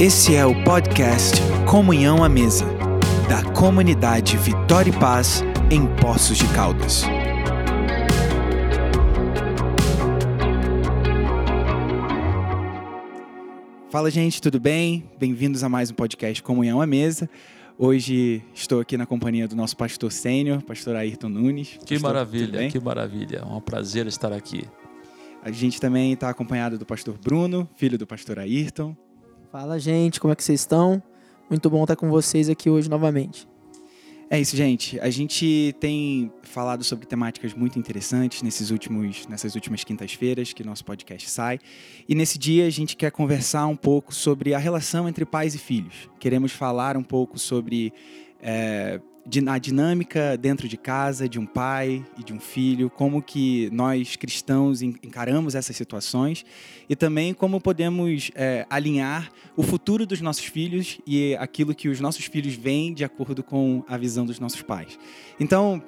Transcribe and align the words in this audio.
Esse 0.00 0.34
é 0.34 0.46
o 0.46 0.54
podcast 0.64 1.36
Comunhão 1.70 2.24
à 2.24 2.28
Mesa, 2.30 2.64
da 3.28 3.44
comunidade 3.52 4.34
Vitória 4.38 4.88
e 4.88 4.98
Paz 4.98 5.42
em 5.70 5.86
Poços 6.00 6.38
de 6.38 6.48
Caldas. 6.54 7.02
Fala, 13.90 14.10
gente, 14.10 14.40
tudo 14.40 14.58
bem? 14.58 15.04
Bem-vindos 15.18 15.62
a 15.62 15.68
mais 15.68 15.90
um 15.90 15.94
podcast 15.94 16.42
Comunhão 16.42 16.80
à 16.80 16.86
Mesa. 16.86 17.28
Hoje 17.76 18.42
estou 18.54 18.80
aqui 18.80 18.96
na 18.96 19.04
companhia 19.04 19.46
do 19.46 19.54
nosso 19.54 19.76
pastor 19.76 20.10
sênior, 20.10 20.62
pastor 20.62 20.96
Ayrton 20.96 21.28
Nunes. 21.28 21.78
Que 21.84 21.96
Pastor, 21.96 22.00
maravilha, 22.00 22.68
que 22.70 22.80
maravilha. 22.80 23.40
É 23.40 23.44
um 23.44 23.60
prazer 23.60 24.06
estar 24.06 24.32
aqui. 24.32 24.64
A 25.42 25.50
gente 25.50 25.78
também 25.78 26.14
está 26.14 26.30
acompanhado 26.30 26.78
do 26.78 26.86
pastor 26.86 27.18
Bruno, 27.22 27.68
filho 27.76 27.98
do 27.98 28.06
pastor 28.06 28.38
Ayrton. 28.38 28.96
Fala, 29.50 29.80
gente, 29.80 30.20
como 30.20 30.32
é 30.32 30.36
que 30.36 30.44
vocês 30.44 30.60
estão? 30.60 31.02
Muito 31.48 31.68
bom 31.68 31.82
estar 31.82 31.96
com 31.96 32.08
vocês 32.08 32.48
aqui 32.48 32.70
hoje 32.70 32.88
novamente. 32.88 33.48
É 34.30 34.38
isso, 34.38 34.56
gente. 34.56 35.00
A 35.00 35.10
gente 35.10 35.74
tem 35.80 36.32
falado 36.40 36.84
sobre 36.84 37.04
temáticas 37.04 37.52
muito 37.52 37.76
interessantes 37.76 38.42
nesses 38.42 38.70
últimos, 38.70 39.26
nessas 39.26 39.56
últimas 39.56 39.82
quintas-feiras 39.82 40.52
que 40.52 40.62
nosso 40.62 40.84
podcast 40.84 41.28
sai. 41.28 41.58
E 42.08 42.14
nesse 42.14 42.38
dia 42.38 42.64
a 42.64 42.70
gente 42.70 42.94
quer 42.94 43.10
conversar 43.10 43.66
um 43.66 43.74
pouco 43.74 44.14
sobre 44.14 44.54
a 44.54 44.58
relação 44.58 45.08
entre 45.08 45.24
pais 45.24 45.52
e 45.56 45.58
filhos. 45.58 46.08
Queremos 46.20 46.52
falar 46.52 46.96
um 46.96 47.02
pouco 47.02 47.36
sobre 47.36 47.92
é, 48.40 49.00
a 49.48 49.58
dinâmica 49.58 50.36
dentro 50.36 50.66
de 50.66 50.76
casa 50.76 51.28
de 51.28 51.38
um 51.38 51.46
pai 51.46 52.04
e 52.18 52.24
de 52.24 52.32
um 52.32 52.40
filho, 52.40 52.90
como 52.90 53.22
que 53.22 53.68
nós 53.72 54.16
cristãos 54.16 54.82
en- 54.82 54.94
encaramos 55.02 55.54
essas 55.54 55.76
situações 55.76 56.44
e 56.88 56.96
também 56.96 57.32
como 57.32 57.60
podemos 57.60 58.30
é, 58.34 58.66
alinhar 58.68 59.30
o 59.56 59.62
futuro 59.62 60.06
dos 60.06 60.20
nossos 60.20 60.44
filhos 60.44 60.98
e 61.06 61.36
aquilo 61.36 61.74
que 61.74 61.88
os 61.88 62.00
nossos 62.00 62.24
filhos 62.24 62.54
veem 62.54 62.94
de 62.94 63.04
acordo 63.04 63.42
com 63.42 63.84
a 63.86 63.96
visão 63.96 64.24
dos 64.26 64.40
nossos 64.40 64.62
pais. 64.62 64.98
Então, 65.38 65.82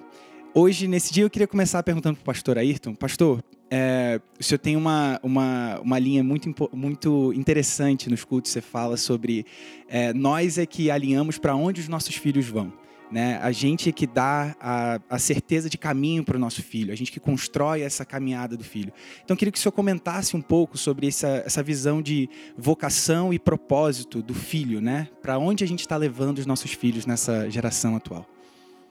hoje, 0.55 0.87
nesse 0.87 1.13
dia, 1.13 1.25
eu 1.25 1.31
queria 1.31 1.49
começar 1.49 1.83
perguntando 1.83 2.17
para 2.17 2.23
o 2.23 2.27
pastor 2.27 2.59
Ayrton. 2.59 2.95
Pastor, 2.95 3.43
é, 3.71 4.21
o 4.39 4.45
senhor 4.45 4.59
tem 4.59 4.77
uma, 4.77 5.19
uma, 5.23 5.81
uma 5.81 5.99
linha 5.99 6.23
muito, 6.23 6.55
muito 6.73 7.33
interessante 7.33 8.11
nos 8.11 8.23
cultos. 8.23 8.53
Você 8.53 8.61
fala 8.61 8.97
sobre 8.99 9.47
é, 9.89 10.13
nós 10.13 10.59
é 10.59 10.67
que 10.67 10.91
alinhamos 10.91 11.39
para 11.39 11.57
onde 11.57 11.81
os 11.81 11.89
nossos 11.89 12.15
filhos 12.15 12.47
vão. 12.47 12.82
Né? 13.13 13.39
A 13.43 13.53
gente 13.53 13.93
que 13.93 14.07
dá 14.07 14.57
a, 14.59 14.99
a 15.11 15.19
certeza 15.19 15.69
de 15.69 15.77
caminho 15.77 16.25
para 16.25 16.35
o 16.35 16.41
nosso 16.41 16.63
filho, 16.63 16.91
a 16.91 16.97
gente 16.97 17.13
que 17.13 17.21
constrói 17.21 17.83
essa 17.83 18.07
caminhada 18.07 18.57
do 18.57 18.65
filho. 18.65 18.91
Então, 19.23 19.35
eu 19.35 19.39
queria 19.39 19.53
que 19.53 19.59
o 19.59 19.61
senhor 19.61 19.73
comentasse 19.73 20.35
um 20.35 20.41
pouco 20.41 20.79
sobre 20.79 21.09
essa, 21.09 21.43
essa 21.45 21.63
visão 21.63 22.01
de 22.01 22.27
vocação 22.57 23.31
e 23.31 23.39
propósito 23.39 24.23
do 24.23 24.33
filho, 24.33 24.81
né? 24.81 25.09
Para 25.21 25.39
onde 25.39 25.63
a 25.63 25.67
gente 25.67 25.81
está 25.81 25.95
levando 25.95 26.39
os 26.39 26.47
nossos 26.47 26.73
filhos 26.73 27.05
nessa 27.05 27.51
geração 27.51 27.97
atual. 27.97 28.27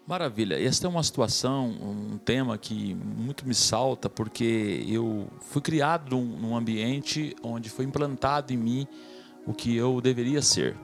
Maravilha. 0.05 0.61
Esta 0.61 0.85
é 0.85 0.89
uma 0.89 1.01
situação, 1.01 1.69
um 1.69 2.17
tema 2.17 2.57
que 2.59 2.93
muito 2.93 3.47
me 3.47 3.55
salta, 3.55 4.07
porque 4.07 4.85
eu 4.87 5.27
fui 5.39 5.63
criado 5.63 6.15
num 6.15 6.55
ambiente 6.55 7.35
onde 7.41 7.71
foi 7.71 7.85
implantado 7.85 8.53
em 8.53 8.57
mim 8.57 8.87
o 9.47 9.53
que 9.53 9.75
eu 9.75 9.99
deveria 9.99 10.43
ser. 10.43 10.75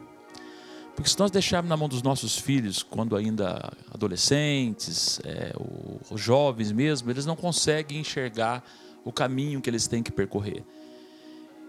Porque 0.97 1.11
se 1.11 1.19
nós 1.19 1.29
deixarmos 1.29 1.69
na 1.69 1.77
mão 1.77 1.87
dos 1.87 2.01
nossos 2.01 2.39
filhos, 2.39 2.81
quando 2.81 3.15
ainda 3.15 3.71
adolescentes, 3.93 5.21
é, 5.23 5.53
jovens 6.15 6.71
mesmo, 6.71 7.11
eles 7.11 7.23
não 7.23 7.35
conseguem 7.35 7.99
enxergar 7.99 8.63
o 9.05 9.11
caminho 9.11 9.61
que 9.61 9.69
eles 9.69 9.87
têm 9.87 10.01
que 10.01 10.11
percorrer. 10.11 10.63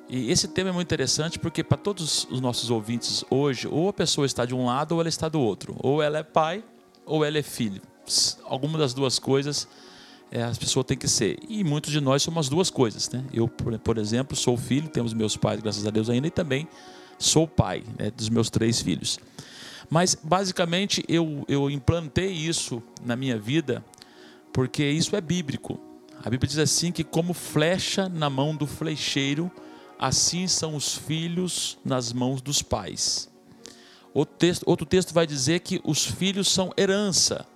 E 0.09 0.31
esse 0.31 0.48
tema 0.48 0.70
é 0.70 0.73
muito 0.73 0.87
interessante 0.87 1.39
porque 1.39 1.62
para 1.62 1.77
todos 1.77 2.27
os 2.31 2.41
nossos 2.41 2.70
ouvintes 2.70 3.23
hoje, 3.29 3.69
ou 3.69 3.91
a 3.91 3.93
pessoa 3.93 4.25
está 4.25 4.47
de 4.47 4.55
um 4.55 4.65
lado 4.65 4.93
ou 4.93 5.01
ela 5.03 5.11
está 5.11 5.29
do 5.29 5.39
outro. 5.39 5.77
Ou 5.81 6.03
ela 6.03 6.20
é 6.20 6.23
pai 6.23 6.64
ou 7.05 7.23
ela 7.23 7.36
é 7.36 7.42
filho. 7.42 7.83
Alguma 8.45 8.79
das 8.79 8.95
duas 8.95 9.19
coisas 9.19 9.69
é, 10.31 10.42
as 10.42 10.57
pessoas 10.57 10.86
têm 10.86 10.97
que 10.97 11.07
ser. 11.07 11.39
E 11.47 11.63
muitos 11.63 11.92
de 11.92 12.01
nós 12.01 12.23
somos 12.23 12.47
as 12.47 12.48
duas 12.48 12.70
coisas. 12.70 13.11
Né? 13.11 13.23
Eu, 13.31 13.47
por 13.47 13.98
exemplo, 13.98 14.35
sou 14.35 14.57
filho, 14.57 14.89
temos 14.89 15.13
meus 15.13 15.36
pais, 15.36 15.61
graças 15.61 15.86
a 15.86 15.91
Deus 15.91 16.08
ainda, 16.08 16.29
e 16.29 16.31
também 16.31 16.67
sou 17.18 17.46
pai 17.46 17.83
né, 17.98 18.11
dos 18.11 18.29
meus 18.29 18.51
três 18.51 18.80
filhos. 18.80 19.18
Mas, 19.90 20.14
basicamente, 20.14 21.05
eu, 21.08 21.45
eu 21.48 21.70
implantei 21.70 22.30
isso 22.30 22.83
na 23.05 23.17
minha 23.17 23.39
vida 23.39 23.84
porque 24.52 24.84
isso 24.84 25.17
é 25.17 25.20
bíblico. 25.20 25.78
A 26.23 26.28
Bíblia 26.28 26.48
diz 26.48 26.58
assim 26.58 26.90
que 26.90 27.05
como 27.05 27.33
flecha 27.33 28.08
na 28.08 28.28
mão 28.28 28.55
do 28.55 28.67
flecheiro, 28.67 29.51
assim 29.98 30.46
são 30.46 30.74
os 30.74 30.96
filhos 30.96 31.78
nas 31.84 32.12
mãos 32.12 32.40
dos 32.40 32.61
pais. 32.61 33.30
Outro 34.12 34.34
texto, 34.36 34.62
outro 34.67 34.86
texto 34.86 35.14
vai 35.14 35.27
dizer 35.27 35.61
que 35.61 35.80
os 35.84 36.05
filhos 36.05 36.48
são 36.48 36.73
herança 36.77 37.46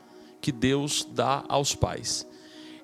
que 0.41 0.53
Deus 0.53 1.07
dá 1.11 1.45
aos 1.49 1.75
pais. 1.75 2.27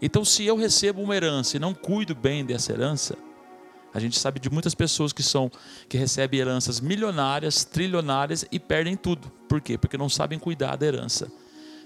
Então, 0.00 0.24
se 0.24 0.44
eu 0.44 0.56
recebo 0.56 1.02
uma 1.02 1.16
herança 1.16 1.56
e 1.56 1.60
não 1.60 1.74
cuido 1.74 2.14
bem 2.14 2.44
dessa 2.44 2.72
herança, 2.72 3.16
a 3.92 4.00
gente 4.00 4.18
sabe 4.18 4.38
de 4.38 4.50
muitas 4.50 4.74
pessoas 4.74 5.12
que 5.12 5.22
são 5.22 5.50
que 5.88 5.96
recebem 5.96 6.40
heranças 6.40 6.80
milionárias, 6.80 7.64
trilionárias 7.64 8.44
e 8.52 8.58
perdem 8.58 8.96
tudo. 8.96 9.30
Por 9.48 9.60
quê? 9.60 9.78
Porque 9.78 9.96
não 9.96 10.08
sabem 10.08 10.38
cuidar 10.38 10.76
da 10.76 10.86
herança. 10.86 11.30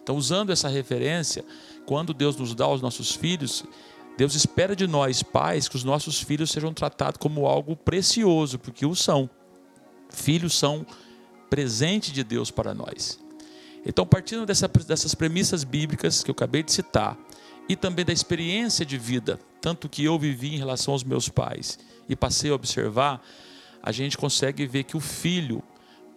Então, 0.03 0.17
usando 0.17 0.51
essa 0.51 0.69
referência, 0.69 1.45
quando 1.87 2.13
Deus 2.13 2.37
nos 2.37 2.55
dá 2.55 2.65
aos 2.65 2.83
nossos 2.83 3.15
filhos, 3.15 3.65
Deus 4.17 4.35
espera 4.35 4.75
de 4.75 4.87
nós, 4.87 5.23
pais, 5.23 5.69
que 5.69 5.77
os 5.77 5.85
nossos 5.85 6.21
filhos 6.21 6.51
sejam 6.51 6.75
tratados 6.75 7.19
como 7.19 7.47
algo 7.47 7.77
precioso, 7.77 8.59
porque 8.59 8.85
o 8.85 8.97
são. 8.97 9.31
Filhos 10.11 10.59
são 10.59 10.85
presente 11.49 12.13
de 12.13 12.25
Deus 12.25 12.51
para 12.51 12.75
nós. 12.75 13.19
Então, 13.87 14.05
partindo 14.05 14.45
dessa, 14.45 14.67
dessas 14.69 15.15
premissas 15.15 15.63
bíblicas 15.63 16.23
que 16.23 16.31
eu 16.31 16.33
acabei 16.33 16.65
de 16.65 16.73
citar, 16.73 17.17
e 17.69 17.77
também 17.77 18.05
da 18.05 18.13
experiência 18.13 18.85
de 18.85 18.99
vida, 18.99 19.39
tanto 19.61 19.89
que 19.89 20.05
eu 20.05 20.19
vivi 20.19 20.55
em 20.55 20.59
relação 20.59 20.93
aos 20.93 21.05
meus 21.05 21.29
pais 21.29 21.79
e 22.13 22.17
passei 22.17 22.51
a 22.51 22.55
observar, 22.55 23.23
a 23.83 23.91
gente 23.91 24.19
consegue 24.19 24.67
ver 24.67 24.85
que 24.85 24.97
o 24.97 25.01
filho 25.01 25.63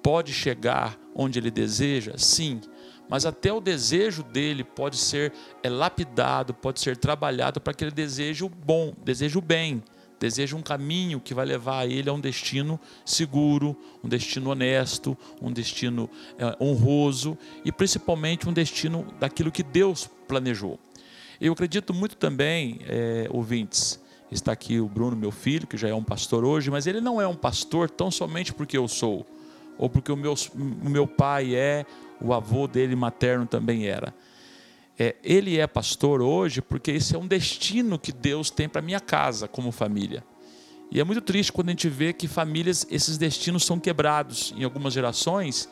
pode 0.04 0.34
chegar 0.34 1.00
onde 1.16 1.40
ele 1.40 1.50
deseja, 1.50 2.18
sim, 2.18 2.60
mas 3.10 3.26
até 3.26 3.52
o 3.52 3.62
desejo 3.62 4.22
dele 4.22 4.64
pode 4.64 4.98
ser 4.98 5.32
é, 5.64 5.70
lapidado, 5.70 6.54
pode 6.54 6.82
ser 6.82 6.98
trabalhado 6.98 7.62
para 7.62 7.74
que 7.74 7.84
ele 7.84 7.92
deseje 7.92 8.44
o 8.44 8.50
bom, 8.50 8.94
deseje 9.04 9.38
o 9.38 9.42
bem, 9.42 9.82
deseje 10.20 10.54
um 10.54 10.62
caminho 10.62 11.22
que 11.22 11.34
vai 11.34 11.46
levar 11.46 11.90
ele 11.90 12.10
a 12.10 12.14
um 12.14 12.20
destino 12.20 12.80
seguro, 13.06 13.76
um 14.04 14.10
destino 14.10 14.50
honesto, 14.50 15.18
um 15.42 15.52
destino 15.52 16.10
é, 16.38 16.62
honroso 16.62 17.38
e 17.64 17.72
principalmente 17.72 18.50
um 18.50 18.54
destino 18.54 19.08
daquilo 19.18 19.52
que 19.52 19.64
Deus 19.64 20.10
planejou. 20.28 20.78
Eu 21.40 21.54
acredito 21.54 21.94
muito 21.94 22.18
também, 22.18 22.80
é, 22.86 23.28
ouvintes, 23.30 24.00
está 24.32 24.52
aqui 24.52 24.80
o 24.80 24.88
Bruno, 24.88 25.16
meu 25.16 25.32
filho, 25.32 25.68
que 25.68 25.78
já 25.78 25.88
é 25.88 25.94
um 25.94 26.04
pastor 26.04 26.44
hoje, 26.44 26.72
mas 26.72 26.88
ele 26.88 27.00
não 27.00 27.22
é 27.22 27.28
um 27.28 27.36
pastor 27.36 27.90
tão 27.90 28.10
somente 28.10 28.54
porque 28.54 28.78
eu 28.78 28.88
sou, 28.88 29.26
ou 29.78 29.90
porque 29.90 30.12
o 30.12 30.16
meu, 30.16 30.34
o 30.56 30.90
meu 30.90 31.08
pai 31.08 31.56
é, 31.56 31.86
o 32.22 32.34
avô 32.34 32.68
dele 32.68 32.96
materno 32.96 33.46
também 33.46 33.88
era. 33.88 34.14
É, 34.98 35.16
ele 35.24 35.60
é 35.60 35.68
pastor 35.68 36.22
hoje 36.22 36.62
porque 36.62 36.92
esse 36.92 37.16
é 37.16 37.20
um 37.20 37.28
destino 37.28 38.00
que 38.00 38.12
Deus 38.12 38.50
tem 38.50 38.70
para 38.70 38.82
minha 38.82 39.00
casa 39.00 39.48
como 39.48 39.72
família. 39.72 40.24
E 40.92 41.00
é 41.00 41.04
muito 41.04 41.22
triste 41.22 41.52
quando 41.52 41.70
a 41.70 41.72
gente 41.72 41.90
vê 41.90 42.14
que 42.14 42.28
famílias, 42.28 42.88
esses 42.90 43.18
destinos 43.18 43.66
são 43.66 43.80
quebrados 43.80 44.54
em 44.56 44.64
algumas 44.64 44.94
gerações 44.94 45.68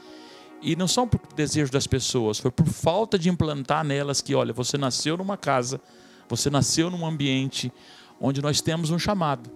e 0.61 0.75
não 0.75 0.87
são 0.87 1.07
por 1.07 1.21
desejo 1.35 1.71
das 1.71 1.85
pessoas, 1.85 2.39
foi 2.39 2.49
por 2.49 2.65
falta 2.65 3.19
de 3.19 3.29
implantar 3.29 3.83
nelas 3.83 4.21
que, 4.21 4.33
olha, 4.33 4.53
você 4.53 4.77
nasceu 4.77 5.17
numa 5.17 5.37
casa, 5.37 5.79
você 6.27 6.49
nasceu 6.49 6.89
num 6.89 7.05
ambiente 7.05 7.71
onde 8.19 8.41
nós 8.41 8.61
temos 8.61 8.89
um 8.89 8.99
chamado. 8.99 9.49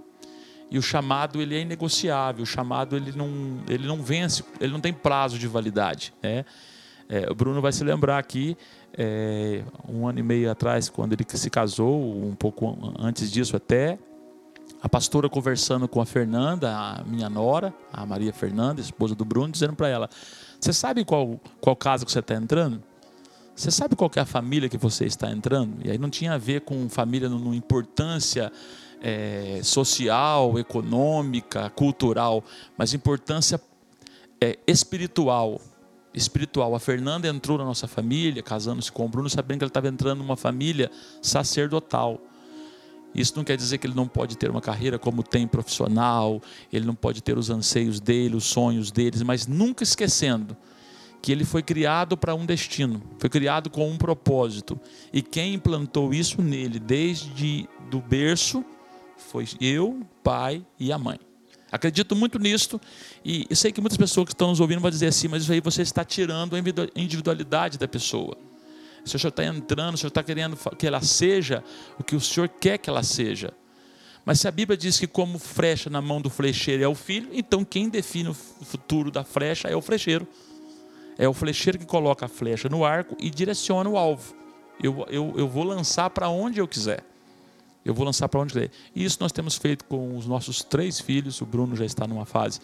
E 0.69 0.77
o 0.77 0.81
chamado 0.81 1.41
ele 1.41 1.55
é 1.55 1.61
inegociável, 1.61 2.43
o 2.43 2.45
chamado 2.45 2.95
ele 2.95 3.13
não, 3.15 3.61
ele 3.67 3.87
não 3.87 4.01
vence, 4.01 4.43
ele 4.59 4.73
não 4.73 4.81
tem 4.81 4.93
prazo 4.93 5.39
de 5.39 5.47
validade. 5.47 6.13
Né? 6.21 6.43
É, 7.07 7.31
o 7.31 7.35
Bruno 7.35 7.61
vai 7.61 7.71
se 7.71 7.83
lembrar 7.83 8.17
aqui, 8.17 8.57
é, 8.97 9.63
um 9.87 10.07
ano 10.07 10.19
e 10.19 10.23
meio 10.23 10.51
atrás, 10.51 10.89
quando 10.89 11.13
ele 11.13 11.25
se 11.25 11.49
casou, 11.49 12.25
um 12.25 12.35
pouco 12.35 12.77
antes 12.99 13.31
disso 13.31 13.55
até, 13.55 13.97
a 14.81 14.89
pastora 14.89 15.29
conversando 15.29 15.87
com 15.87 16.01
a 16.01 16.05
Fernanda, 16.05 16.75
a 16.75 17.03
minha 17.03 17.29
nora, 17.29 17.73
a 17.91 18.05
Maria 18.05 18.33
Fernanda, 18.33 18.81
esposa 18.81 19.15
do 19.15 19.25
Bruno, 19.25 19.49
dizendo 19.49 19.73
para 19.73 19.87
ela: 19.87 20.09
Você 20.59 20.73
sabe 20.73 21.03
qual, 21.03 21.39
qual 21.61 21.75
casa 21.75 22.05
que 22.05 22.11
você 22.11 22.19
está 22.19 22.35
entrando? 22.35 22.83
Você 23.57 23.71
sabe 23.71 23.95
qual 23.95 24.11
é 24.15 24.19
a 24.19 24.25
família 24.25 24.69
que 24.69 24.77
você 24.77 25.05
está 25.05 25.31
entrando? 25.31 25.83
E 25.83 25.89
aí 25.89 25.97
não 25.97 26.11
tinha 26.11 26.33
a 26.33 26.37
ver 26.37 26.61
com 26.61 26.87
família 26.87 27.27
numa 27.27 27.55
importância 27.55 28.51
é, 29.01 29.61
social, 29.63 30.59
econômica, 30.59 31.67
cultural, 31.71 32.43
mas 32.77 32.93
importância 32.93 33.59
é, 34.39 34.59
espiritual. 34.67 35.59
Espiritual. 36.13 36.75
A 36.75 36.79
Fernanda 36.79 37.27
entrou 37.27 37.57
na 37.57 37.65
nossa 37.65 37.87
família, 37.87 38.43
casando-se 38.43 38.91
com 38.91 39.07
o 39.07 39.09
Bruno, 39.09 39.27
sabendo 39.27 39.57
que 39.57 39.63
ela 39.63 39.69
estava 39.69 39.87
entrando 39.87 40.19
numa 40.19 40.37
família 40.37 40.91
sacerdotal. 41.19 42.21
Isso 43.15 43.33
não 43.35 43.43
quer 43.43 43.57
dizer 43.57 43.79
que 43.79 43.87
ele 43.87 43.95
não 43.95 44.07
pode 44.07 44.37
ter 44.37 44.51
uma 44.51 44.61
carreira 44.61 44.99
como 44.99 45.23
tem 45.23 45.47
profissional, 45.47 46.39
ele 46.71 46.85
não 46.85 46.93
pode 46.93 47.23
ter 47.23 47.35
os 47.35 47.49
anseios 47.49 47.99
dele, 47.99 48.35
os 48.35 48.43
sonhos 48.43 48.91
deles, 48.91 49.23
mas 49.23 49.47
nunca 49.47 49.83
esquecendo 49.83 50.55
que 51.27 51.31
ele 51.33 51.43
foi 51.43 51.61
criado 51.61 52.15
para 52.15 52.33
um 52.33 52.45
destino, 52.45 53.03
foi 53.19 53.29
criado 53.29 53.69
com 53.69 53.91
um 53.91 53.97
propósito. 53.97 54.79
E 55.11 55.21
quem 55.21 55.55
implantou 55.55 56.13
isso 56.13 56.41
nele 56.41 56.79
desde 56.79 57.67
do 57.91 57.99
berço 57.99 58.63
foi 59.17 59.45
eu, 59.59 60.07
pai 60.23 60.65
e 60.79 60.89
a 60.89 60.97
mãe. 60.97 61.19
Acredito 61.69 62.15
muito 62.15 62.39
nisto 62.39 62.79
e 63.25 63.45
eu 63.49 63.57
sei 63.57 63.73
que 63.73 63.81
muitas 63.81 63.97
pessoas 63.97 64.27
que 64.27 64.33
estão 64.33 64.51
nos 64.51 64.61
ouvindo 64.61 64.79
vão 64.79 64.89
dizer 64.89 65.07
assim, 65.07 65.27
mas 65.27 65.43
isso 65.43 65.51
aí 65.51 65.59
você 65.59 65.81
está 65.81 66.05
tirando 66.05 66.55
a 66.55 66.59
individualidade 66.95 67.77
da 67.77 67.89
pessoa. 67.89 68.37
O 69.05 69.09
Senhor 69.09 69.27
está 69.27 69.43
entrando, 69.43 69.95
o 69.95 69.97
Senhor 69.97 70.07
está 70.07 70.23
querendo 70.23 70.57
que 70.77 70.87
ela 70.87 71.01
seja 71.01 71.61
o 71.99 72.05
que 72.05 72.15
o 72.15 72.21
Senhor 72.21 72.47
quer 72.47 72.77
que 72.77 72.89
ela 72.89 73.03
seja. 73.03 73.51
Mas 74.23 74.39
se 74.39 74.47
a 74.47 74.51
Bíblia 74.51 74.77
diz 74.77 74.97
que 74.97 75.07
como 75.07 75.37
flecha 75.37 75.89
na 75.89 76.01
mão 76.01 76.21
do 76.21 76.29
flecheiro 76.29 76.81
é 76.81 76.87
o 76.87 76.95
filho, 76.95 77.27
então 77.33 77.65
quem 77.65 77.89
define 77.89 78.29
o 78.29 78.33
futuro 78.33 79.11
da 79.11 79.25
flecha 79.25 79.67
é 79.67 79.75
o 79.75 79.81
flecheiro. 79.81 80.25
É 81.17 81.27
o 81.27 81.33
flecheiro 81.33 81.79
que 81.79 81.85
coloca 81.85 82.25
a 82.25 82.29
flecha 82.29 82.69
no 82.69 82.85
arco 82.85 83.15
e 83.19 83.29
direciona 83.29 83.89
o 83.89 83.97
alvo. 83.97 84.35
Eu, 84.81 85.05
eu, 85.09 85.33
eu 85.35 85.47
vou 85.47 85.63
lançar 85.63 86.09
para 86.09 86.29
onde 86.29 86.59
eu 86.59 86.67
quiser. 86.67 87.03
Eu 87.83 87.93
vou 87.93 88.05
lançar 88.05 88.27
para 88.29 88.39
onde 88.39 88.53
quiser. 88.53 88.71
Isso 88.95 89.17
nós 89.19 89.31
temos 89.31 89.55
feito 89.55 89.85
com 89.85 90.15
os 90.15 90.27
nossos 90.27 90.61
três 90.63 90.99
filhos. 90.99 91.41
O 91.41 91.45
Bruno 91.45 91.75
já 91.75 91.85
está 91.85 92.05
numa 92.05 92.25
fase 92.25 92.59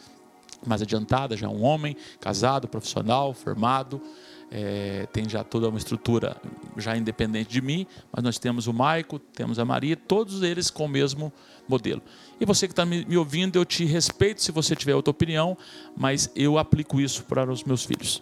mais 0.66 0.82
adiantada, 0.82 1.36
já 1.36 1.48
é 1.48 1.50
um 1.50 1.64
homem, 1.64 1.96
casado, 2.20 2.68
profissional, 2.68 3.34
formado. 3.34 4.02
É, 4.52 5.08
tem 5.12 5.28
já 5.28 5.44
toda 5.44 5.68
uma 5.68 5.80
estrutura 5.80 6.38
já 6.78 6.96
independente 6.96 7.50
de 7.50 7.60
mim, 7.60 7.88
mas 8.12 8.24
nós 8.24 8.38
temos 8.38 8.68
o 8.68 8.74
Maico, 8.74 9.18
temos 9.18 9.58
a 9.58 9.66
Maria, 9.66 9.98
todos 9.98 10.44
eles 10.44 10.70
com 10.70 10.86
o 10.86 10.88
mesmo 10.88 11.34
modelo. 11.68 12.04
E 12.40 12.46
você 12.46 12.68
que 12.68 12.74
está 12.74 12.86
me 12.86 13.18
ouvindo, 13.18 13.58
eu 13.58 13.66
te 13.66 13.84
respeito 13.84 14.44
se 14.44 14.52
você 14.52 14.76
tiver 14.76 14.94
outra 14.94 15.10
opinião, 15.10 15.58
mas 15.98 16.30
eu 16.36 16.60
aplico 16.60 17.02
isso 17.02 17.24
para 17.24 17.52
os 17.52 17.64
meus 17.64 17.84
filhos. 17.84 18.22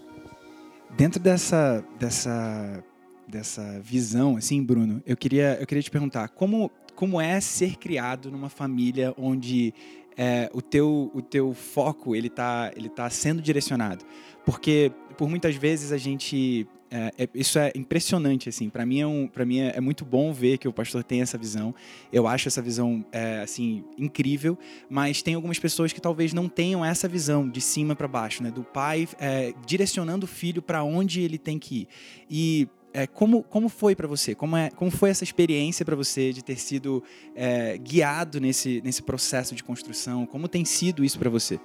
Dentro 0.95 1.19
dessa, 1.19 1.83
dessa, 1.97 2.83
dessa 3.27 3.79
visão, 3.81 4.37
assim, 4.37 4.63
Bruno, 4.63 5.01
eu 5.05 5.15
queria, 5.15 5.57
eu 5.59 5.65
queria 5.65 5.81
te 5.81 5.89
perguntar 5.89 6.29
como, 6.29 6.69
como 6.95 7.19
é 7.19 7.39
ser 7.39 7.77
criado 7.77 8.29
numa 8.29 8.49
família 8.49 9.13
onde 9.17 9.73
é, 10.17 10.49
o, 10.53 10.61
teu, 10.61 11.09
o 11.13 11.21
teu 11.21 11.53
foco 11.53 12.15
ele 12.15 12.27
está 12.27 12.71
ele 12.75 12.89
tá 12.89 13.09
sendo 13.09 13.41
direcionado? 13.41 14.05
Porque 14.45 14.91
por 15.17 15.29
muitas 15.29 15.55
vezes 15.55 15.91
a 15.91 15.97
gente 15.97 16.67
é, 16.91 17.11
é, 17.17 17.29
isso 17.33 17.57
é 17.57 17.71
impressionante, 17.73 18.49
assim. 18.49 18.69
Para 18.69 18.85
mim, 18.85 18.99
é, 18.99 19.07
um, 19.07 19.29
mim 19.45 19.59
é, 19.59 19.77
é, 19.77 19.81
muito 19.81 20.03
bom 20.03 20.33
ver 20.33 20.57
que 20.57 20.67
o 20.67 20.73
pastor 20.73 21.03
tem 21.05 21.21
essa 21.21 21.37
visão. 21.37 21.73
Eu 22.11 22.27
acho 22.27 22.49
essa 22.49 22.61
visão, 22.61 23.05
é, 23.13 23.39
assim, 23.41 23.85
incrível. 23.97 24.57
Mas 24.89 25.21
tem 25.21 25.33
algumas 25.33 25.57
pessoas 25.57 25.93
que 25.93 26.01
talvez 26.01 26.33
não 26.33 26.49
tenham 26.49 26.83
essa 26.83 27.07
visão 27.07 27.47
de 27.49 27.61
cima 27.61 27.95
para 27.95 28.09
baixo, 28.09 28.43
né? 28.43 28.51
Do 28.51 28.63
pai 28.63 29.07
é, 29.17 29.53
direcionando 29.65 30.25
o 30.25 30.27
filho 30.27 30.61
para 30.61 30.83
onde 30.83 31.21
ele 31.21 31.37
tem 31.37 31.57
que 31.57 31.81
ir. 31.81 31.87
E 32.29 32.67
é, 32.93 33.07
como, 33.07 33.41
como 33.43 33.69
foi 33.69 33.95
para 33.95 34.07
você? 34.07 34.35
Como, 34.35 34.57
é, 34.57 34.69
como 34.71 34.91
foi 34.91 35.09
essa 35.09 35.23
experiência 35.23 35.85
para 35.85 35.95
você 35.95 36.33
de 36.33 36.43
ter 36.43 36.57
sido 36.57 37.01
é, 37.33 37.77
guiado 37.77 38.41
nesse, 38.41 38.81
nesse 38.83 39.01
processo 39.01 39.55
de 39.55 39.63
construção? 39.63 40.25
Como 40.25 40.47
tem 40.49 40.65
sido 40.65 41.05
isso 41.05 41.17
para 41.17 41.29
você? 41.29 41.57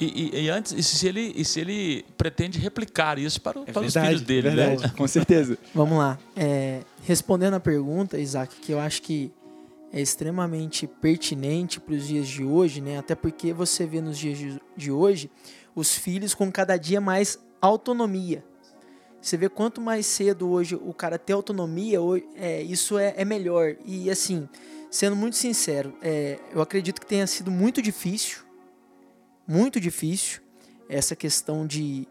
E, 0.00 0.30
e, 0.34 0.44
e, 0.44 0.50
antes, 0.50 0.72
e 0.72 0.82
se, 0.82 1.06
ele, 1.06 1.32
e 1.36 1.44
se 1.44 1.60
ele 1.60 2.04
pretende 2.18 2.58
replicar 2.58 3.18
isso 3.18 3.40
para, 3.40 3.60
é 3.60 3.64
para 3.72 3.82
verdade, 3.82 3.86
os 3.86 4.08
filhos 4.08 4.22
dele, 4.22 4.50
né? 4.50 4.56
verdade, 4.56 4.82
né? 4.82 4.92
Com 4.98 5.06
certeza. 5.06 5.56
Vamos 5.74 5.98
lá. 5.98 6.18
É, 6.36 6.80
respondendo 7.04 7.54
a 7.54 7.60
pergunta, 7.60 8.18
Isaac, 8.18 8.56
que 8.56 8.72
eu 8.72 8.80
acho 8.80 9.02
que 9.02 9.32
é 9.92 10.00
extremamente 10.00 10.88
pertinente 10.88 11.78
para 11.78 11.94
os 11.94 12.08
dias 12.08 12.26
de 12.26 12.42
hoje, 12.44 12.80
né? 12.80 12.98
Até 12.98 13.14
porque 13.14 13.52
você 13.52 13.86
vê 13.86 14.00
nos 14.00 14.18
dias 14.18 14.36
de, 14.36 14.60
de 14.76 14.90
hoje 14.90 15.30
os 15.74 15.94
filhos 15.94 16.34
com 16.34 16.50
cada 16.50 16.76
dia 16.76 17.00
mais 17.00 17.38
autonomia. 17.60 18.44
Você 19.22 19.36
vê 19.36 19.48
quanto 19.48 19.80
mais 19.80 20.04
cedo 20.04 20.50
hoje 20.50 20.74
o 20.74 20.92
cara 20.92 21.18
ter 21.18 21.32
autonomia, 21.32 21.98
é, 22.36 22.60
isso 22.62 22.98
é, 22.98 23.14
é 23.16 23.24
melhor. 23.24 23.76
E 23.86 24.10
assim, 24.10 24.48
sendo 24.90 25.16
muito 25.16 25.36
sincero, 25.36 25.94
é, 26.02 26.38
eu 26.52 26.60
acredito 26.60 27.00
que 27.00 27.06
tenha 27.06 27.26
sido 27.26 27.50
muito 27.50 27.80
difícil 27.80 28.43
muito 29.46 29.80
difícil 29.80 30.40
essa 30.88 31.14
questão 31.16 31.66
de, 31.66 32.06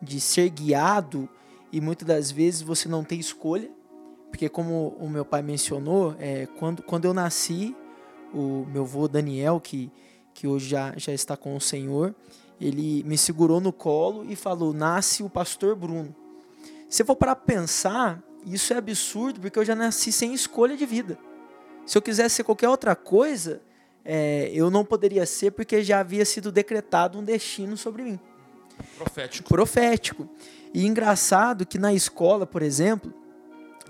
de 0.00 0.20
ser 0.20 0.48
guiado 0.50 1.28
e 1.72 1.80
muitas 1.80 2.06
das 2.06 2.30
vezes 2.30 2.62
você 2.62 2.88
não 2.88 3.04
tem 3.04 3.20
escolha, 3.20 3.70
porque 4.30 4.48
como 4.48 4.96
o 4.98 5.08
meu 5.08 5.24
pai 5.24 5.42
mencionou, 5.42 6.14
é, 6.18 6.46
quando, 6.58 6.82
quando 6.82 7.04
eu 7.04 7.14
nasci, 7.14 7.74
o 8.32 8.66
meu 8.66 8.82
avô 8.82 9.08
Daniel, 9.08 9.60
que, 9.60 9.90
que 10.34 10.46
hoje 10.46 10.68
já, 10.68 10.92
já 10.96 11.12
está 11.12 11.36
com 11.36 11.56
o 11.56 11.60
Senhor, 11.60 12.14
ele 12.60 13.02
me 13.04 13.16
segurou 13.16 13.60
no 13.60 13.72
colo 13.72 14.24
e 14.28 14.36
falou: 14.36 14.72
Nasce 14.72 15.22
o 15.22 15.30
pastor 15.30 15.76
Bruno. 15.76 16.14
Se 16.88 17.02
eu 17.02 17.06
for 17.06 17.16
para 17.16 17.36
pensar, 17.36 18.22
isso 18.44 18.72
é 18.72 18.76
absurdo, 18.76 19.40
porque 19.40 19.58
eu 19.58 19.64
já 19.64 19.74
nasci 19.74 20.10
sem 20.10 20.34
escolha 20.34 20.76
de 20.76 20.86
vida. 20.86 21.18
Se 21.86 21.96
eu 21.96 22.02
quisesse 22.02 22.36
ser 22.36 22.44
qualquer 22.44 22.68
outra 22.68 22.96
coisa, 22.96 23.62
é, 24.04 24.50
eu 24.52 24.70
não 24.70 24.84
poderia 24.84 25.26
ser 25.26 25.50
porque 25.50 25.82
já 25.82 26.00
havia 26.00 26.24
sido 26.24 26.50
decretado 26.50 27.18
um 27.18 27.24
destino 27.24 27.76
sobre 27.76 28.02
mim. 28.02 28.20
Profético. 28.96 29.48
Profético. 29.48 30.28
E 30.72 30.86
engraçado 30.86 31.66
que 31.66 31.78
na 31.78 31.92
escola, 31.92 32.46
por 32.46 32.62
exemplo, 32.62 33.12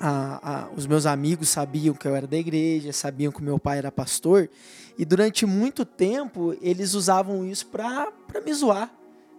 a, 0.01 0.65
a, 0.65 0.69
os 0.77 0.87
meus 0.87 1.07
amigos 1.07 1.49
sabiam 1.49 1.95
que 1.95 2.07
eu 2.07 2.15
era 2.15 2.27
da 2.27 2.37
igreja, 2.37 2.93
sabiam 2.93 3.33
que 3.33 3.43
meu 3.43 3.59
pai 3.59 3.79
era 3.79 3.91
pastor, 3.91 4.49
e 4.97 5.05
durante 5.05 5.45
muito 5.45 5.85
tempo 5.85 6.57
eles 6.61 6.95
usavam 6.95 7.45
isso 7.45 7.67
para 7.67 8.13
me 8.45 8.53
zoar, 8.53 8.91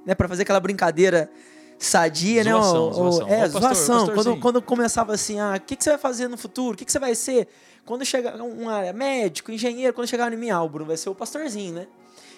né, 0.05 0.15
para 0.15 0.27
fazer 0.27 0.43
aquela 0.43 0.59
brincadeira 0.59 1.29
sadia, 1.77 2.43
zoação, 2.43 2.87
né? 2.87 2.93
Zoação. 2.93 3.27
É, 3.27 3.39
pastor, 3.41 3.61
zoação. 3.61 4.07
Quando, 4.13 4.37
quando 4.37 4.61
começava 4.61 5.13
assim, 5.13 5.39
ah, 5.39 5.53
o 5.55 5.61
que, 5.61 5.75
que 5.75 5.83
você 5.83 5.91
vai 5.91 5.99
fazer 5.99 6.27
no 6.27 6.37
futuro? 6.37 6.73
O 6.73 6.77
que, 6.77 6.83
que 6.83 6.91
você 6.91 6.99
vai 6.99 7.15
ser? 7.15 7.47
Quando 7.89 8.05
chegar 8.05 8.39
um 8.39 8.69
área 8.69 8.93
médico, 8.93 9.51
engenheiro, 9.51 9.91
quando 9.95 10.07
chegar 10.07 10.31
em 10.31 10.37
mim, 10.37 10.51
ah, 10.51 10.61
o 10.61 10.69
Bruno 10.69 10.85
vai 10.85 10.95
ser 10.95 11.09
o 11.09 11.15
pastorzinho, 11.15 11.73
né? 11.73 11.87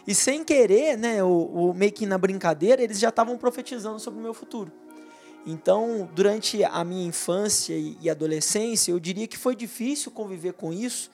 E 0.07 0.15
sem 0.15 0.45
querer, 0.45 0.97
né, 0.97 1.21
o, 1.21 1.27
o 1.27 1.73
meio 1.73 1.91
que 1.91 2.05
na 2.05 2.17
brincadeira, 2.17 2.81
eles 2.81 2.97
já 2.97 3.09
estavam 3.09 3.37
profetizando 3.37 3.99
sobre 3.99 4.21
o 4.21 4.23
meu 4.23 4.33
futuro. 4.33 4.71
Então, 5.45 6.09
durante 6.15 6.63
a 6.63 6.81
minha 6.85 7.05
infância 7.05 7.73
e 7.75 8.09
adolescência, 8.09 8.93
eu 8.93 8.99
diria 8.99 9.27
que 9.27 9.37
foi 9.37 9.53
difícil 9.53 10.09
conviver 10.09 10.53
com 10.53 10.71
isso, 10.71 11.11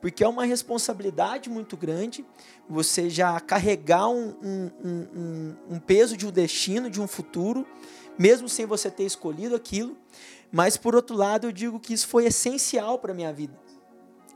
porque 0.00 0.22
é 0.22 0.28
uma 0.28 0.44
responsabilidade 0.44 1.50
muito 1.50 1.76
grande 1.76 2.24
você 2.68 3.10
já 3.10 3.40
carregar 3.40 4.06
um, 4.08 4.36
um, 4.40 4.70
um, 4.84 5.56
um, 5.68 5.78
peso 5.80 6.16
de 6.16 6.28
um 6.28 6.30
destino, 6.30 6.88
de 6.88 7.00
um 7.00 7.08
futuro, 7.08 7.66
mesmo 8.16 8.48
sem 8.48 8.66
você 8.66 8.88
ter 8.88 9.02
escolhido 9.02 9.56
aquilo. 9.56 9.96
Mas, 10.52 10.76
por 10.76 10.94
outro 10.94 11.16
lado, 11.16 11.48
eu 11.48 11.52
digo 11.52 11.80
que 11.80 11.92
isso 11.92 12.06
foi 12.06 12.26
essencial 12.26 12.96
para 12.96 13.10
a 13.10 13.14
minha 13.16 13.32
vida 13.32 13.68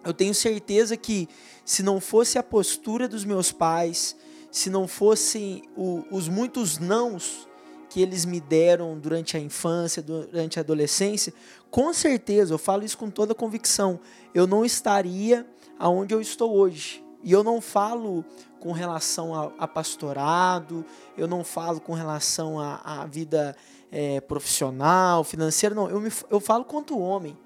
eu 0.05 0.13
tenho 0.13 0.35
certeza 0.35 0.97
que 0.97 1.29
se 1.65 1.83
não 1.83 2.01
fosse 2.01 2.39
a 2.39 2.43
postura 2.43 3.09
dos 3.09 3.25
meus 3.25 3.51
pais, 3.51 4.17
se 4.51 4.71
não 4.71 4.87
fossem 4.87 5.63
os 5.77 6.29
muitos 6.29 6.79
nãos 6.79 7.49
que 7.89 8.01
eles 8.01 8.25
me 8.25 8.41
deram 8.41 8.99
durante 8.99 9.37
a 9.37 9.41
infância, 9.41 10.03
durante 10.03 10.59
a 10.59 10.63
adolescência, 10.63 11.33
com 11.71 11.93
certeza, 11.93 12.53
eu 12.55 12.59
falo 12.59 12.85
isso 12.85 12.99
com 12.99 13.09
toda 13.09 13.35
convicção, 13.35 14.01
eu 14.35 14.47
não 14.47 14.65
estaria 14.65 15.47
aonde 15.79 16.15
eu 16.15 16.21
estou 16.21 16.55
hoje. 16.55 17.05
E 17.23 17.33
eu 17.33 17.43
não 17.43 17.61
falo 17.61 18.25
com 18.61 18.73
relação 18.73 19.35
a, 19.35 19.53
a 19.59 19.67
pastorado, 19.67 20.85
eu 21.17 21.27
não 21.27 21.43
falo 21.43 21.81
com 21.81 21.95
relação 21.95 22.61
à 22.61 23.07
vida 23.07 23.57
é, 23.91 24.21
profissional, 24.21 25.25
financeira, 25.25 25.75
não. 25.75 25.89
Eu, 25.89 26.01
me, 26.01 26.13
eu 26.31 26.41
falo 26.41 26.65
quanto 26.65 26.99
homem 26.99 27.37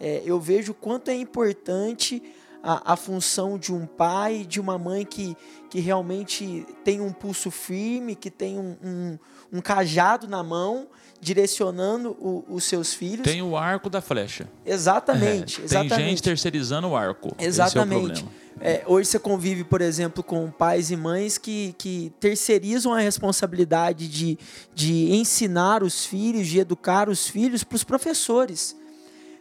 é, 0.00 0.22
eu 0.24 0.40
vejo 0.40 0.72
quanto 0.72 1.08
é 1.08 1.14
importante 1.14 2.22
a, 2.62 2.92
a, 2.92 2.96
função 2.96 3.58
de 3.58 3.72
um 3.72 3.86
pai, 3.86 4.44
de 4.48 4.60
uma 4.60 4.78
mãe 4.78 5.04
que, 5.04 5.36
que 5.68 5.80
realmente 5.80 6.66
tem 6.84 7.00
um 7.00 7.12
pulso 7.12 7.50
firme, 7.50 8.14
que 8.14 8.30
tem 8.30 8.58
um, 8.58 8.76
um, 8.82 9.18
um 9.52 9.60
cajado 9.60 10.26
na 10.26 10.42
mão, 10.42 10.88
direcionando 11.20 12.10
o, 12.18 12.44
os 12.48 12.64
seus 12.64 12.94
filhos. 12.94 13.24
Tem 13.24 13.42
o 13.42 13.56
arco 13.56 13.88
da 13.88 14.00
flecha. 14.00 14.48
Exatamente. 14.64 15.60
É, 15.60 15.64
exatamente. 15.64 15.94
Tem 15.94 16.08
gente 16.08 16.22
terceirizando 16.22 16.88
o 16.88 16.96
arco. 16.96 17.34
Exatamente. 17.38 18.24
É 18.36 18.40
é, 18.60 18.82
hoje 18.86 19.08
você 19.08 19.18
convive, 19.18 19.64
por 19.64 19.80
exemplo, 19.80 20.22
com 20.22 20.50
pais 20.50 20.90
e 20.90 20.96
mães 20.96 21.38
que, 21.38 21.74
que 21.78 22.12
terceirizam 22.20 22.92
a 22.92 23.00
responsabilidade 23.00 24.06
de, 24.06 24.38
de 24.74 25.12
ensinar 25.12 25.82
os 25.82 26.04
filhos, 26.04 26.46
de 26.46 26.58
educar 26.58 27.08
os 27.08 27.26
filhos 27.26 27.64
para 27.64 27.76
os 27.76 27.84
professores. 27.84 28.76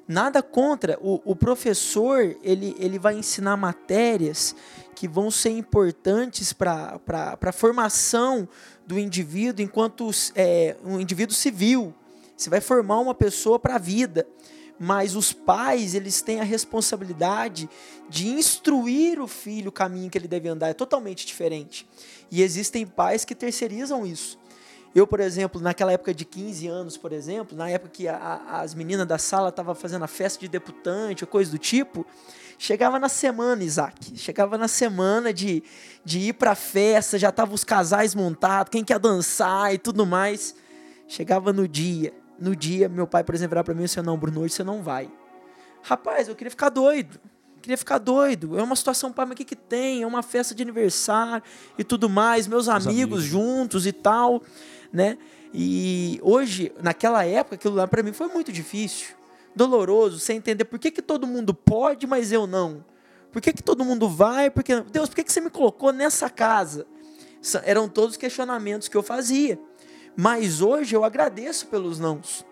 Nada 0.10 0.42
contra. 0.42 0.98
O, 1.02 1.22
o 1.24 1.36
professor 1.36 2.36
ele, 2.42 2.76
ele 2.80 2.98
vai 2.98 3.16
ensinar 3.16 3.56
matérias 3.56 4.56
que 4.96 5.08
vão 5.08 5.30
ser 5.30 5.52
importantes 5.52 6.52
para 6.52 7.00
a 7.40 7.52
formação 7.52 8.50
do 8.88 8.98
indivíduo 8.98 9.64
enquanto 9.64 10.10
é, 10.34 10.76
um 10.84 11.00
indivíduo 11.00 11.36
civil. 11.36 11.94
Você 12.36 12.50
vai 12.50 12.60
formar 12.60 13.00
uma 13.00 13.14
pessoa 13.14 13.60
para 13.60 13.76
a 13.76 13.78
vida. 13.78 14.26
mas 14.80 15.16
os 15.16 15.32
pais, 15.32 15.94
eles 15.94 16.22
têm 16.22 16.40
a 16.40 16.44
responsabilidade 16.44 17.70
de 18.10 18.30
instruir 18.30 19.22
o 19.22 19.28
filho 19.28 19.70
o 19.70 19.74
caminho 19.74 20.10
que 20.10 20.18
ele 20.18 20.28
deve 20.28 20.48
andar, 20.48 20.70
é 20.70 20.74
totalmente 20.74 21.28
diferente. 21.28 21.86
E 22.32 22.42
existem 22.42 22.88
pais 22.88 23.26
que 23.26 23.36
terceirizam 23.36 24.06
isso. 24.08 24.39
Eu, 24.94 25.06
por 25.06 25.20
exemplo, 25.20 25.62
naquela 25.62 25.92
época 25.92 26.14
de 26.14 26.26
15 26.26 26.68
anos, 26.68 26.98
por 26.98 27.12
exemplo, 27.12 27.56
na 27.56 27.70
época 27.70 27.92
que 27.94 28.08
a, 28.08 28.16
a, 28.16 28.62
as 28.62 28.74
meninas 28.74 29.06
da 29.08 29.18
sala 29.18 29.50
estavam 29.50 29.76
fazendo 29.76 30.04
a 30.04 30.08
festa 30.08 30.40
de 30.40 30.48
deputante 30.48 31.24
ou 31.24 31.28
coisa 31.28 31.52
do 31.52 31.58
tipo, 31.58 32.06
chegava 32.58 33.00
na 33.00 33.08
semana, 33.08 33.64
Isaac, 33.64 34.18
chegava 34.18 34.58
na 34.58 34.68
semana 34.68 35.32
de, 35.32 35.64
de 36.04 36.20
ir 36.20 36.34
para 36.34 36.52
a 36.52 36.56
festa, 36.56 37.20
já 37.20 37.30
estavam 37.30 37.54
os 37.54 37.64
casais 37.64 38.16
montados, 38.16 38.72
quem 38.72 38.84
quer 38.84 39.00
dançar 39.00 39.74
e 39.74 39.78
tudo 39.78 40.06
mais. 40.06 40.56
Chegava 41.08 41.54
no 41.54 41.68
dia, 41.68 42.14
no 42.40 42.56
dia, 42.56 42.90
meu 42.90 43.08
pai, 43.08 43.24
por 43.24 43.36
exemplo, 43.36 43.52
virar 43.52 43.64
para 43.64 43.74
mim 43.74 43.82
e 43.82 43.86
disse: 43.86 44.02
Não, 44.02 44.18
Bruno, 44.18 44.42
hoje 44.42 44.54
você 44.54 44.64
não 44.64 44.82
vai. 44.82 45.10
Rapaz, 45.82 46.28
eu 46.28 46.36
queria 46.36 46.52
ficar 46.52 46.70
doido. 46.70 47.20
Queria 47.62 47.78
ficar 47.78 47.98
doido. 47.98 48.58
É 48.58 48.64
uma 48.64 48.76
situação, 48.76 49.12
pai, 49.12 49.26
mas 49.26 49.34
o 49.34 49.38
que, 49.38 49.46
que 49.46 49.56
tem? 49.56 50.04
É 50.04 50.08
uma 50.08 50.24
festa 50.24 50.56
de 50.56 50.64
aniversário 50.64 51.44
e 51.78 51.84
tudo 51.84 52.10
mais, 52.10 52.48
meus 52.48 52.70
amigos, 52.70 52.88
amigos 52.88 53.24
juntos 53.24 53.86
e 53.86 53.92
tal, 53.92 54.42
né? 54.92 55.18
E 55.54 56.20
hoje, 56.22 56.72
naquela 56.82 57.26
época, 57.26 57.56
aquilo 57.56 57.76
lá 57.76 57.88
para 57.88 58.04
mim 58.04 58.14
foi 58.14 58.28
muito 58.28 58.52
difícil, 58.52 59.16
doloroso, 59.56 60.20
sem 60.20 60.38
entender 60.38 60.66
por 60.66 60.80
que, 60.80 60.92
que 60.92 61.02
todo 61.02 61.26
mundo 61.26 61.54
pode, 61.54 62.06
mas 62.06 62.32
eu 62.32 62.46
não. 62.46 62.84
Por 63.32 63.42
que, 63.42 63.54
que 63.54 63.64
todo 63.64 63.86
mundo 63.86 64.10
vai? 64.10 64.50
Porque 64.50 64.82
Deus, 64.82 65.10
por 65.10 65.16
que, 65.16 65.24
que 65.24 65.32
você 65.32 65.42
me 65.42 65.50
colocou 65.50 65.92
nessa 65.92 66.30
casa? 66.30 66.88
Eram 67.64 67.88
todos 67.88 68.12
os 68.12 68.18
questionamentos 68.18 68.88
que 68.88 68.98
eu 68.98 69.04
fazia. 69.04 69.60
Mas 70.16 70.62
hoje 70.62 70.96
eu 70.96 71.04
agradeço 71.04 71.68
pelos 71.68 72.00
nãos. 72.00 72.46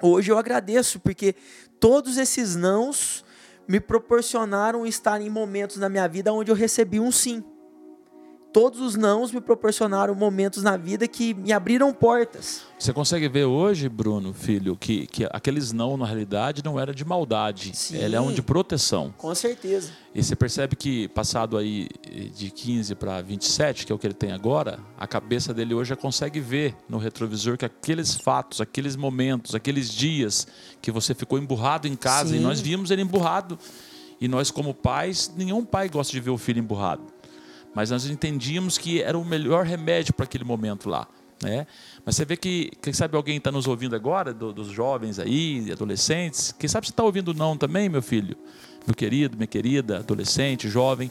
Hoje 0.00 0.32
eu 0.32 0.38
agradeço 0.38 0.98
porque 1.00 1.34
todos 1.78 2.16
esses 2.16 2.56
nãos 2.56 3.24
me 3.68 3.80
proporcionaram 3.80 4.86
estar 4.86 5.20
em 5.20 5.28
momentos 5.28 5.76
na 5.76 5.88
minha 5.88 6.06
vida 6.08 6.32
onde 6.32 6.50
eu 6.50 6.54
recebi 6.54 7.00
um 7.00 7.10
sim 7.12 7.44
todos 8.56 8.80
os 8.80 8.94
nãos 8.94 9.32
me 9.32 9.40
proporcionaram 9.42 10.14
momentos 10.14 10.62
na 10.62 10.78
vida 10.78 11.06
que 11.06 11.34
me 11.34 11.52
abriram 11.52 11.92
portas. 11.92 12.62
Você 12.78 12.90
consegue 12.90 13.28
ver 13.28 13.44
hoje, 13.44 13.86
Bruno, 13.86 14.32
filho, 14.32 14.74
que, 14.74 15.06
que 15.08 15.28
aqueles 15.30 15.72
não, 15.72 15.94
na 15.98 16.06
realidade, 16.06 16.64
não 16.64 16.80
era 16.80 16.94
de 16.94 17.04
maldade. 17.04 17.76
Sim, 17.76 17.98
Ele 17.98 18.16
é 18.16 18.20
um 18.20 18.32
de 18.32 18.40
proteção. 18.40 19.12
Com 19.18 19.34
certeza. 19.34 19.90
E 20.14 20.22
você 20.22 20.34
percebe 20.34 20.74
que, 20.74 21.06
passado 21.08 21.58
aí 21.58 21.86
de 22.34 22.50
15 22.50 22.94
para 22.94 23.20
27, 23.20 23.84
que 23.84 23.92
é 23.92 23.94
o 23.94 23.98
que 23.98 24.06
ele 24.06 24.14
tem 24.14 24.32
agora, 24.32 24.78
a 24.96 25.06
cabeça 25.06 25.52
dele 25.52 25.74
hoje 25.74 25.90
já 25.90 25.96
consegue 25.96 26.40
ver 26.40 26.74
no 26.88 26.96
retrovisor 26.96 27.58
que 27.58 27.66
aqueles 27.66 28.14
fatos, 28.14 28.62
aqueles 28.62 28.96
momentos, 28.96 29.54
aqueles 29.54 29.92
dias 29.92 30.46
que 30.80 30.90
você 30.90 31.14
ficou 31.14 31.38
emburrado 31.38 31.86
em 31.86 31.94
casa, 31.94 32.30
Sim. 32.30 32.36
e 32.36 32.40
nós 32.40 32.58
vimos 32.58 32.90
ele 32.90 33.02
emburrado. 33.02 33.58
E 34.18 34.26
nós, 34.26 34.50
como 34.50 34.72
pais, 34.72 35.30
nenhum 35.36 35.62
pai 35.62 35.90
gosta 35.90 36.10
de 36.10 36.20
ver 36.20 36.30
o 36.30 36.38
filho 36.38 36.58
emburrado 36.58 37.15
mas 37.76 37.90
nós 37.90 38.06
entendíamos 38.06 38.78
que 38.78 39.02
era 39.02 39.18
o 39.18 39.22
melhor 39.22 39.66
remédio 39.66 40.14
para 40.14 40.24
aquele 40.24 40.44
momento 40.44 40.88
lá. 40.88 41.06
Né? 41.42 41.66
Mas 42.06 42.16
você 42.16 42.24
vê 42.24 42.34
que, 42.34 42.70
quem 42.80 42.90
sabe 42.90 43.14
alguém 43.18 43.36
está 43.36 43.52
nos 43.52 43.66
ouvindo 43.66 43.94
agora, 43.94 44.32
do, 44.32 44.50
dos 44.50 44.68
jovens 44.68 45.18
aí, 45.18 45.70
adolescentes, 45.70 46.54
quem 46.58 46.66
sabe 46.70 46.86
você 46.86 46.92
está 46.92 47.04
ouvindo 47.04 47.34
não 47.34 47.54
também, 47.54 47.90
meu 47.90 48.00
filho, 48.00 48.34
meu 48.86 48.94
querido, 48.94 49.36
minha 49.36 49.46
querida, 49.46 49.98
adolescente, 49.98 50.70
jovem, 50.70 51.10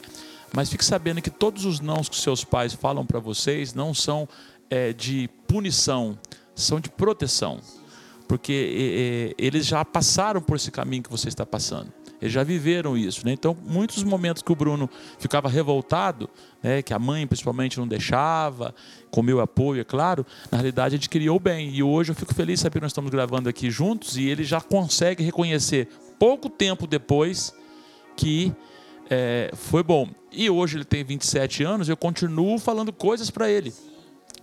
mas 0.52 0.68
fique 0.68 0.84
sabendo 0.84 1.22
que 1.22 1.30
todos 1.30 1.64
os 1.64 1.78
nãos 1.78 2.08
que 2.08 2.16
seus 2.16 2.42
pais 2.42 2.72
falam 2.72 3.06
para 3.06 3.20
vocês 3.20 3.72
não 3.72 3.94
são 3.94 4.28
é, 4.68 4.92
de 4.92 5.30
punição, 5.46 6.18
são 6.52 6.80
de 6.80 6.90
proteção, 6.90 7.60
porque 8.26 9.34
é, 9.38 9.40
eles 9.40 9.64
já 9.66 9.84
passaram 9.84 10.42
por 10.42 10.56
esse 10.56 10.72
caminho 10.72 11.04
que 11.04 11.10
você 11.10 11.28
está 11.28 11.46
passando. 11.46 11.92
Eles 12.20 12.32
já 12.32 12.42
viveram 12.42 12.96
isso, 12.96 13.24
né? 13.26 13.32
Então, 13.32 13.56
muitos 13.66 14.02
momentos 14.02 14.42
que 14.42 14.50
o 14.50 14.56
Bruno 14.56 14.88
ficava 15.18 15.48
revoltado, 15.48 16.28
né, 16.62 16.80
que 16.82 16.94
a 16.94 16.98
mãe 16.98 17.26
principalmente 17.26 17.78
não 17.78 17.86
deixava, 17.86 18.74
com 19.10 19.22
meu 19.22 19.40
apoio, 19.40 19.80
é 19.80 19.84
claro, 19.84 20.24
na 20.50 20.58
realidade 20.58 20.96
gente 20.96 21.08
criou 21.08 21.38
bem. 21.38 21.70
E 21.74 21.82
hoje 21.82 22.12
eu 22.12 22.14
fico 22.14 22.34
feliz 22.34 22.60
saber 22.60 22.78
que 22.78 22.84
nós 22.84 22.92
estamos 22.92 23.10
gravando 23.10 23.48
aqui 23.48 23.70
juntos 23.70 24.16
e 24.16 24.26
ele 24.28 24.44
já 24.44 24.60
consegue 24.60 25.22
reconhecer 25.22 25.88
pouco 26.18 26.48
tempo 26.48 26.86
depois 26.86 27.54
que 28.16 28.52
é, 29.10 29.50
foi 29.54 29.82
bom. 29.82 30.08
E 30.32 30.50
hoje 30.50 30.78
ele 30.78 30.84
tem 30.84 31.04
27 31.04 31.62
anos, 31.64 31.88
eu 31.88 31.96
continuo 31.96 32.58
falando 32.58 32.92
coisas 32.92 33.30
para 33.30 33.50
ele. 33.50 33.72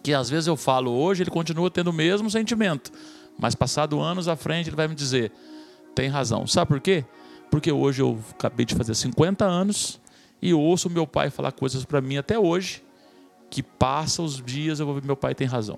Que 0.01 0.13
às 0.13 0.29
vezes 0.29 0.47
eu 0.47 0.55
falo 0.57 0.91
hoje, 0.91 1.23
ele 1.23 1.31
continua 1.31 1.69
tendo 1.71 1.89
o 1.89 1.93
mesmo 1.93 2.29
sentimento. 2.29 2.91
Mas 3.37 3.55
passado 3.55 3.99
anos 3.99 4.27
à 4.27 4.35
frente, 4.35 4.69
ele 4.69 4.75
vai 4.75 4.87
me 4.87 4.95
dizer: 4.95 5.31
tem 5.95 6.09
razão. 6.09 6.45
Sabe 6.45 6.69
por 6.69 6.81
quê? 6.81 7.05
Porque 7.53 7.71
hoje 7.71 8.01
eu 8.01 8.17
acabei 8.31 8.65
de 8.65 8.73
fazer 8.73 8.95
50 8.95 9.45
anos 9.45 10.01
e 10.41 10.55
ouço 10.55 10.89
meu 10.89 11.05
pai 11.05 11.29
falar 11.29 11.51
coisas 11.51 11.85
para 11.85 12.01
mim 12.01 12.17
até 12.17 12.39
hoje, 12.39 12.83
que 13.47 13.61
passa 13.61 14.23
os 14.23 14.41
dias 14.41 14.79
eu 14.79 14.87
vou 14.87 14.95
ver 14.95 15.05
meu 15.05 15.15
pai 15.15 15.35
tem 15.35 15.45
razão. 15.45 15.77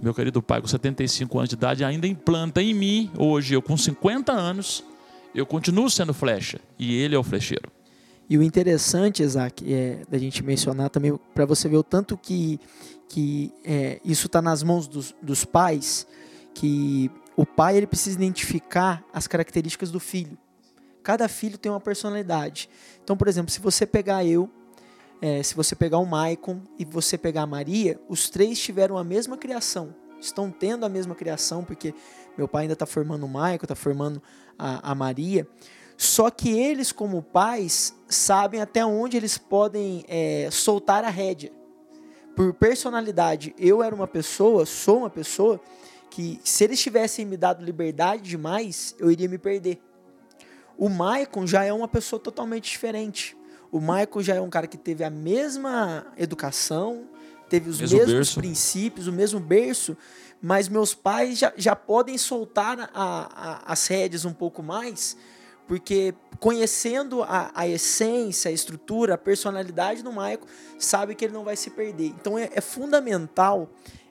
Meu 0.00 0.14
querido 0.14 0.40
pai, 0.40 0.60
com 0.60 0.68
75 0.68 1.36
anos 1.36 1.48
de 1.48 1.56
idade, 1.56 1.82
ainda 1.82 2.06
implanta 2.06 2.62
em 2.62 2.72
mim, 2.72 3.10
hoje 3.18 3.54
eu 3.54 3.60
com 3.60 3.76
50 3.76 4.30
anos, 4.30 4.84
eu 5.34 5.44
continuo 5.44 5.90
sendo 5.90 6.14
flecha 6.14 6.60
e 6.78 6.94
ele 6.94 7.16
é 7.16 7.18
o 7.18 7.24
flecheiro. 7.24 7.68
E 8.30 8.38
o 8.38 8.42
interessante, 8.44 9.24
Isaac, 9.24 9.64
é 9.74 10.02
da 10.08 10.16
gente 10.16 10.44
mencionar 10.44 10.90
também, 10.90 11.18
para 11.34 11.44
você 11.44 11.68
ver 11.68 11.78
o 11.78 11.82
tanto 11.82 12.16
que, 12.16 12.60
que 13.08 13.52
é, 13.64 14.00
isso 14.04 14.26
está 14.26 14.40
nas 14.40 14.62
mãos 14.62 14.86
dos, 14.86 15.12
dos 15.20 15.44
pais, 15.44 16.06
que 16.54 17.10
o 17.36 17.44
pai 17.44 17.76
ele 17.76 17.86
precisa 17.88 18.16
identificar 18.16 19.02
as 19.12 19.26
características 19.26 19.90
do 19.90 19.98
filho. 19.98 20.38
Cada 21.02 21.28
filho 21.28 21.58
tem 21.58 21.70
uma 21.70 21.80
personalidade. 21.80 22.68
Então, 23.02 23.16
por 23.16 23.28
exemplo, 23.28 23.50
se 23.50 23.60
você 23.60 23.86
pegar 23.86 24.24
eu, 24.24 24.50
é, 25.20 25.42
se 25.42 25.54
você 25.54 25.74
pegar 25.74 25.98
o 25.98 26.06
Maicon 26.06 26.60
e 26.78 26.84
você 26.84 27.18
pegar 27.18 27.42
a 27.42 27.46
Maria, 27.46 28.00
os 28.08 28.30
três 28.30 28.58
tiveram 28.58 28.96
a 28.96 29.04
mesma 29.04 29.36
criação. 29.36 29.94
Estão 30.20 30.50
tendo 30.50 30.84
a 30.84 30.88
mesma 30.88 31.14
criação, 31.14 31.64
porque 31.64 31.94
meu 32.36 32.48
pai 32.48 32.62
ainda 32.62 32.74
está 32.74 32.86
formando 32.86 33.24
o 33.24 33.28
Maicon, 33.28 33.64
está 33.64 33.74
formando 33.74 34.22
a, 34.58 34.92
a 34.92 34.94
Maria. 34.94 35.46
Só 35.96 36.30
que 36.30 36.56
eles, 36.56 36.92
como 36.92 37.22
pais, 37.22 37.94
sabem 38.08 38.60
até 38.60 38.84
onde 38.86 39.16
eles 39.16 39.36
podem 39.36 40.04
é, 40.08 40.48
soltar 40.50 41.02
a 41.04 41.10
rédea. 41.10 41.52
Por 42.36 42.54
personalidade, 42.54 43.52
eu 43.58 43.82
era 43.82 43.92
uma 43.92 44.06
pessoa, 44.06 44.64
sou 44.64 44.98
uma 44.98 45.10
pessoa, 45.10 45.60
que 46.08 46.40
se 46.44 46.62
eles 46.62 46.80
tivessem 46.80 47.26
me 47.26 47.36
dado 47.36 47.64
liberdade 47.64 48.22
demais, 48.22 48.94
eu 49.00 49.10
iria 49.10 49.28
me 49.28 49.38
perder. 49.38 49.80
O 50.78 50.88
Maicon 50.88 51.44
já 51.44 51.64
é 51.64 51.72
uma 51.72 51.88
pessoa 51.88 52.20
totalmente 52.20 52.70
diferente. 52.70 53.36
O 53.72 53.80
Maicon 53.80 54.22
já 54.22 54.36
é 54.36 54.40
um 54.40 54.48
cara 54.48 54.68
que 54.68 54.78
teve 54.78 55.02
a 55.02 55.10
mesma 55.10 56.06
educação, 56.16 57.08
teve 57.48 57.68
os 57.68 57.80
mesmo 57.80 57.98
mesmos 57.98 58.14
berço. 58.14 58.38
princípios, 58.38 59.08
o 59.08 59.12
mesmo 59.12 59.40
berço, 59.40 59.96
mas 60.40 60.68
meus 60.68 60.94
pais 60.94 61.36
já, 61.36 61.52
já 61.56 61.74
podem 61.74 62.16
soltar 62.16 62.78
a, 62.78 62.88
a, 62.94 63.72
as 63.72 63.86
rédeas 63.88 64.24
um 64.24 64.32
pouco 64.32 64.62
mais, 64.62 65.16
porque 65.66 66.14
conhecendo 66.38 67.24
a, 67.24 67.50
a 67.52 67.66
essência, 67.66 68.48
a 68.48 68.52
estrutura, 68.52 69.14
a 69.14 69.18
personalidade 69.18 70.02
do 70.02 70.12
Maicon, 70.12 70.46
sabe 70.78 71.16
que 71.16 71.24
ele 71.24 71.34
não 71.34 71.42
vai 71.42 71.56
se 71.56 71.70
perder. 71.70 72.06
Então 72.06 72.38
é, 72.38 72.48
é 72.54 72.60
fundamental 72.60 73.68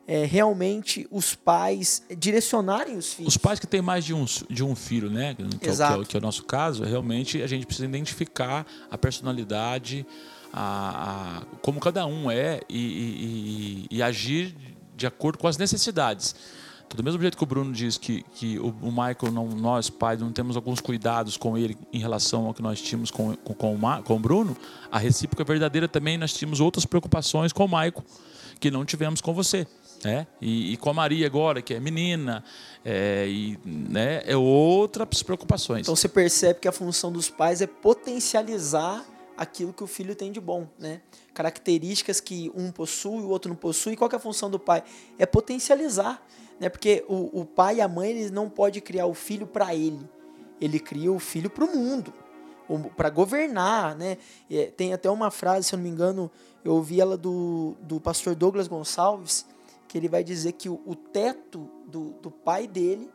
é, 0.08 0.24
realmente 0.26 1.06
os 1.12 1.36
pais 1.36 2.02
direcionarem 2.18 2.98
os 2.98 3.14
filhos. 3.14 3.36
Os 3.36 3.38
pais 3.38 3.60
que 3.60 3.68
têm 3.68 3.82
mais 3.82 4.06
de 4.06 4.14
um, 4.14 4.26
de 4.50 4.64
um 4.64 4.74
filho, 4.74 5.10
né? 5.10 5.36
Que, 5.36 5.68
é 5.68 5.70
Exato. 5.70 6.00
É, 6.00 6.04
o, 6.04 6.06
que 6.06 6.16
é 6.16 6.20
o 6.20 6.22
nosso 6.22 6.46
caso, 6.46 6.84
realmente 6.84 7.44
a 7.44 7.48
gente 7.48 7.66
precisa 7.66 7.86
identificar 7.86 8.66
a 8.90 8.98
personalidade, 8.98 10.06
a, 10.54 11.42
a 11.42 11.58
como 11.62 11.82
cada 11.82 12.06
um 12.06 12.32
é 12.32 12.62
e, 12.70 13.88
e, 13.90 13.98
e, 13.98 14.02
agir 14.02 14.56
de 14.96 15.06
acordo 15.06 15.38
com 15.38 15.48
as 15.48 15.58
necessidades. 15.58 16.34
Do 16.96 17.04
mesmo 17.04 17.22
jeito 17.22 17.36
que 17.36 17.44
o 17.44 17.46
Bruno 17.46 17.74
diz 17.74 17.98
que, 17.98 18.24
que 18.34 18.58
o, 18.60 18.74
o 18.82 18.90
Michael, 18.90 19.34
não, 19.34 19.50
nós 19.50 19.90
pais, 19.90 20.22
não 20.22 20.32
temos 20.32 20.56
alguns 20.56 20.80
cuidados 20.80 21.36
com 21.36 21.58
ele 21.58 21.78
em 21.92 22.00
relação 22.00 22.46
ao 22.46 22.54
que 22.54 22.62
nós 22.62 22.82
tínhamos 22.82 23.12
com, 23.12 23.36
com, 23.36 23.54
com, 23.54 23.76
o, 23.76 24.04
com 24.04 24.16
o 24.16 24.20
Bruno, 24.20 24.56
a 24.90 24.98
recíproca 24.98 25.44
verdadeira 25.44 25.86
também 25.86 26.18
nós 26.18 26.32
tínhamos 26.32 26.62
outras 26.62 26.86
preocupações 26.86 27.52
com 27.52 27.66
o 27.66 27.68
Michael 27.68 28.06
que 28.58 28.72
não 28.72 28.86
tivemos 28.86 29.22
com 29.22 29.34
você. 29.34 29.68
Né? 30.04 30.28
E, 30.40 30.74
e, 30.74 30.78
com 30.78 30.90
a 30.90 30.94
Maria 30.94 31.26
agora, 31.26 31.62
que 31.62 31.74
é 31.74 31.80
menina, 31.80 32.44
é, 32.86 33.26
e, 33.28 33.60
né, 33.66 34.22
é 34.26 34.38
outras 34.38 35.24
preocupações. 35.24 35.82
Então 35.82 35.96
você 35.96 36.08
percebe 36.08 36.60
que 36.60 36.68
a 36.68 36.72
função 36.72 37.12
dos 37.12 37.30
pais 37.30 37.62
é 37.62 37.68
potencializar 37.68 39.06
aquilo 39.36 39.74
que 39.74 39.84
o 39.84 39.88
filho 39.88 40.16
tem 40.16 40.32
de 40.32 40.40
bom, 40.40 40.68
né? 40.80 41.02
Características 41.34 42.20
que 42.20 42.52
um 42.56 42.72
possui, 42.72 43.22
o 43.22 43.30
outro 43.30 43.50
não 43.50 43.56
possui. 43.56 43.96
Qual 43.96 44.10
é 44.12 44.16
a 44.16 44.20
função 44.20 44.50
do 44.50 44.58
pai? 44.58 44.84
É 45.20 45.26
potencializar, 45.26 46.26
né? 46.60 46.70
Porque 46.70 47.06
o, 47.08 47.42
o 47.42 47.46
pai 47.46 47.76
e 47.76 47.82
a 47.82 47.88
mãe 47.88 48.10
eles 48.10 48.32
não 48.32 48.50
pode 48.50 48.82
criar 48.82 49.06
o 49.06 49.14
filho 49.14 49.46
para 49.46 49.76
ele, 49.76 50.10
ele 50.60 50.80
cria 50.80 51.12
o 51.12 51.20
filho 51.20 51.50
para 51.50 51.64
o 51.64 51.76
mundo, 51.76 52.14
para 52.96 53.10
governar, 53.10 53.96
né? 53.96 54.18
É, 54.50 54.66
tem 54.66 54.94
até 54.94 55.10
uma 55.10 55.30
frase, 55.30 55.68
se 55.68 55.76
eu 55.76 55.78
não 55.78 55.84
me 55.84 55.90
engano, 55.90 56.32
eu 56.66 56.74
ouvi 56.74 57.00
ela 57.00 57.16
do, 57.16 57.76
do 57.82 58.00
pastor 58.00 58.34
Douglas 58.34 58.68
Gonçalves 58.68 59.46
que 59.88 59.98
ele 59.98 60.08
vai 60.08 60.24
dizer 60.24 60.54
que 60.54 60.70
o, 60.70 60.82
o 60.86 60.96
teto 60.96 61.70
do, 61.88 62.12
do 62.22 62.30
pai 62.30 62.68
dele 62.68 63.10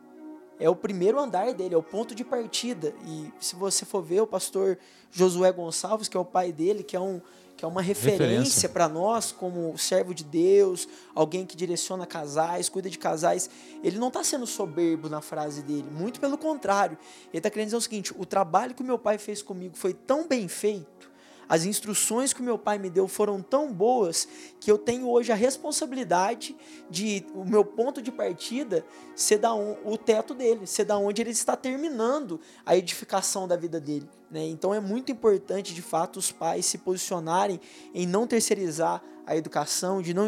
é 0.59 0.69
o 0.69 0.75
primeiro 0.75 1.19
andar 1.19 1.53
dele, 1.53 1.75
é 1.75 1.77
o 1.77 1.83
ponto 1.83 2.15
de 2.15 2.23
partida. 2.23 2.93
E 3.05 3.31
se 3.39 3.55
você 3.55 3.85
for 3.85 4.01
ver 4.01 4.21
o 4.21 4.27
pastor 4.27 4.77
Josué 5.11 5.51
Gonçalves, 5.51 6.07
que 6.07 6.15
é 6.15 6.19
o 6.19 6.25
pai 6.25 6.51
dele, 6.51 6.83
que 6.83 6.95
é 6.95 6.99
um 6.99 7.21
que 7.55 7.63
é 7.63 7.67
uma 7.67 7.83
referência 7.83 8.67
para 8.67 8.89
nós 8.89 9.31
como 9.31 9.77
servo 9.77 10.11
de 10.11 10.23
Deus, 10.23 10.87
alguém 11.13 11.45
que 11.45 11.55
direciona 11.55 12.03
casais, 12.03 12.67
cuida 12.67 12.89
de 12.89 12.97
casais. 12.97 13.47
Ele 13.83 13.99
não 13.99 14.07
está 14.07 14.23
sendo 14.23 14.47
soberbo 14.47 15.07
na 15.07 15.21
frase 15.21 15.61
dele, 15.61 15.85
muito 15.91 16.19
pelo 16.19 16.35
contrário. 16.35 16.97
Ele 17.29 17.37
está 17.37 17.51
querendo 17.51 17.67
dizer 17.67 17.77
o 17.77 17.81
seguinte: 17.81 18.13
o 18.17 18.25
trabalho 18.25 18.73
que 18.73 18.81
o 18.81 18.85
meu 18.85 18.97
pai 18.97 19.19
fez 19.19 19.43
comigo 19.43 19.77
foi 19.77 19.93
tão 19.93 20.27
bem 20.27 20.47
feito 20.47 21.12
as 21.47 21.65
instruções 21.65 22.33
que 22.33 22.41
o 22.41 22.43
meu 22.43 22.57
pai 22.57 22.77
me 22.77 22.89
deu 22.89 23.07
foram 23.07 23.41
tão 23.41 23.71
boas 23.71 24.27
que 24.59 24.71
eu 24.71 24.77
tenho 24.77 25.09
hoje 25.09 25.31
a 25.31 25.35
responsabilidade 25.35 26.55
de 26.89 27.25
o 27.33 27.45
meu 27.45 27.63
ponto 27.63 28.01
de 28.01 28.11
partida 28.11 28.85
ser 29.15 29.37
da 29.37 29.53
on, 29.53 29.77
o 29.83 29.97
teto 29.97 30.33
dele, 30.33 30.65
ser 30.65 30.85
da 30.85 30.97
onde 30.97 31.21
ele 31.21 31.31
está 31.31 31.55
terminando 31.55 32.39
a 32.65 32.75
edificação 32.75 33.47
da 33.47 33.55
vida 33.55 33.79
dele. 33.79 34.09
Né? 34.29 34.47
Então 34.47 34.73
é 34.73 34.79
muito 34.79 35.11
importante, 35.11 35.73
de 35.73 35.81
fato, 35.81 36.17
os 36.17 36.31
pais 36.31 36.65
se 36.65 36.77
posicionarem 36.77 37.59
em 37.93 38.07
não 38.07 38.25
terceirizar 38.25 39.03
a 39.25 39.37
educação, 39.37 40.01
de 40.01 40.13
não 40.13 40.27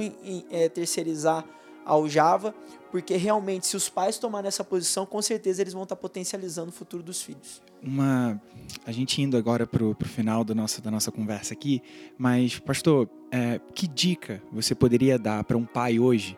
é, 0.51 0.69
terceirizar 0.69 1.45
ao 1.83 2.07
Java, 2.07 2.53
porque 2.95 3.17
realmente, 3.17 3.67
se 3.67 3.75
os 3.75 3.89
pais 3.89 4.17
tomarem 4.17 4.47
essa 4.47 4.63
posição, 4.63 5.05
com 5.05 5.21
certeza 5.21 5.61
eles 5.61 5.73
vão 5.73 5.83
estar 5.83 5.97
potencializando 5.97 6.69
o 6.69 6.71
futuro 6.71 7.03
dos 7.03 7.21
filhos. 7.21 7.61
Uma, 7.83 8.41
a 8.85 8.91
gente 8.93 9.21
indo 9.21 9.35
agora 9.35 9.67
para 9.67 9.83
o 9.83 9.93
final 10.05 10.45
da 10.45 10.55
nossa, 10.55 10.81
da 10.81 10.89
nossa 10.89 11.11
conversa 11.11 11.53
aqui, 11.53 11.81
mas, 12.17 12.57
pastor, 12.57 13.09
é, 13.29 13.59
que 13.73 13.85
dica 13.85 14.41
você 14.49 14.73
poderia 14.73 15.19
dar 15.19 15.43
para 15.43 15.57
um 15.57 15.65
pai 15.65 15.99
hoje 15.99 16.37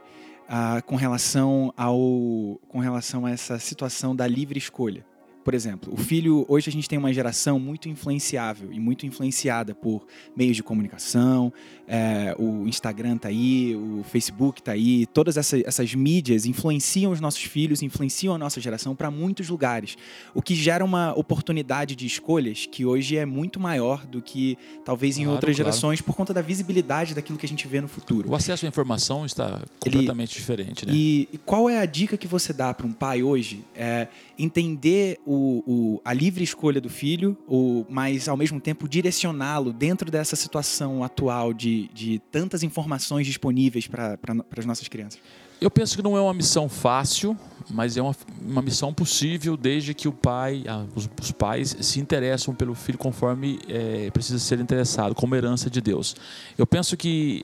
ah, 0.49 0.81
com, 0.83 0.95
relação 0.95 1.71
ao, 1.77 2.59
com 2.67 2.79
relação 2.79 3.27
a 3.27 3.29
essa 3.29 3.59
situação 3.59 4.15
da 4.15 4.25
livre 4.25 4.57
escolha? 4.57 5.05
Por 5.47 5.53
exemplo, 5.53 5.93
o 5.93 5.95
filho, 5.95 6.45
hoje 6.49 6.69
a 6.69 6.73
gente 6.73 6.89
tem 6.89 6.99
uma 6.99 7.13
geração 7.13 7.57
muito 7.57 7.87
influenciável 7.87 8.69
e 8.69 8.81
muito 8.81 9.05
influenciada 9.05 9.73
por 9.73 10.05
meios 10.35 10.57
de 10.57 10.61
comunicação, 10.61 11.53
é, 11.87 12.35
o 12.37 12.67
Instagram 12.67 13.17
tá 13.17 13.29
aí, 13.29 13.73
o 13.73 14.03
Facebook 14.03 14.61
tá 14.61 14.73
aí, 14.73 15.05
todas 15.05 15.37
essa, 15.37 15.57
essas 15.65 15.95
mídias 15.95 16.45
influenciam 16.45 17.13
os 17.13 17.21
nossos 17.21 17.43
filhos, 17.43 17.81
influenciam 17.81 18.35
a 18.35 18.37
nossa 18.37 18.59
geração 18.59 18.93
para 18.93 19.09
muitos 19.09 19.47
lugares, 19.47 19.95
o 20.33 20.41
que 20.41 20.53
gera 20.53 20.83
uma 20.83 21.17
oportunidade 21.17 21.95
de 21.95 22.05
escolhas 22.05 22.65
que 22.65 22.85
hoje 22.85 23.15
é 23.15 23.25
muito 23.25 23.57
maior 23.57 24.05
do 24.05 24.21
que 24.21 24.57
talvez 24.83 25.17
em 25.17 25.21
claro, 25.21 25.35
outras 25.35 25.55
claro. 25.55 25.71
gerações 25.71 26.01
por 26.01 26.13
conta 26.13 26.33
da 26.33 26.41
visibilidade 26.41 27.15
daquilo 27.15 27.37
que 27.37 27.45
a 27.45 27.49
gente 27.49 27.65
vê 27.69 27.79
no 27.79 27.87
futuro. 27.87 28.29
O 28.29 28.35
acesso 28.35 28.65
à 28.65 28.67
informação 28.67 29.25
está 29.25 29.61
completamente 29.79 30.33
Ele, 30.33 30.39
diferente, 30.39 30.85
né? 30.85 30.91
E, 30.93 31.29
e 31.31 31.37
qual 31.37 31.69
é 31.69 31.79
a 31.79 31.85
dica 31.85 32.17
que 32.17 32.27
você 32.27 32.51
dá 32.51 32.73
para 32.73 32.85
um 32.85 32.91
pai 32.91 33.23
hoje? 33.23 33.63
É 33.73 34.09
entender 34.37 35.17
o 35.25 35.36
o, 35.37 35.63
o, 35.67 36.01
a 36.03 36.13
livre 36.13 36.43
escolha 36.43 36.81
do 36.81 36.89
filho, 36.89 37.37
o, 37.47 37.85
mas 37.87 38.27
ao 38.27 38.35
mesmo 38.35 38.59
tempo 38.59 38.89
direcioná-lo 38.89 39.71
dentro 39.71 40.09
dessa 40.11 40.35
situação 40.35 41.03
atual 41.03 41.53
de, 41.53 41.89
de 41.93 42.19
tantas 42.31 42.63
informações 42.63 43.25
disponíveis 43.25 43.87
para 43.87 44.17
as 44.57 44.65
nossas 44.65 44.87
crianças? 44.87 45.19
Eu 45.59 45.71
penso 45.71 45.95
que 45.95 46.03
não 46.03 46.15
é 46.15 46.21
uma 46.21 46.33
missão 46.33 46.69
fácil, 46.69 47.35
mas 47.69 47.97
é 47.97 48.01
uma, 48.01 48.15
uma 48.41 48.61
missão 48.61 48.93
possível 48.93 49.57
desde 49.57 49.93
que 49.93 50.07
o 50.07 50.13
pai, 50.13 50.63
os, 50.95 51.09
os 51.19 51.31
pais 51.31 51.75
se 51.81 51.99
interessam 51.99 52.53
pelo 52.53 52.75
filho 52.75 52.97
conforme 52.97 53.59
é, 53.67 54.11
precisa 54.11 54.37
ser 54.37 54.59
interessado, 54.59 55.15
como 55.15 55.35
herança 55.35 55.67
de 55.69 55.81
Deus. 55.81 56.15
Eu 56.57 56.67
penso 56.67 56.95
que 56.95 57.41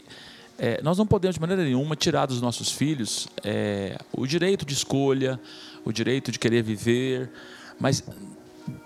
é, 0.60 0.80
nós 0.84 0.98
não 0.98 1.08
podemos 1.08 1.36
de 1.36 1.42
maneira 1.42 1.64
nenhuma 1.64 1.96
tirar 1.96 2.28
dos 2.28 2.40
nossos 2.40 2.72
filhos 2.72 3.28
é, 3.44 3.98
o 4.12 4.28
direito 4.28 4.64
de 4.64 4.74
escolha, 4.74 5.40
o 5.84 5.92
direito 5.92 6.32
de 6.32 6.38
querer 6.38 6.62
viver, 6.62 7.32
mas 7.84 8.02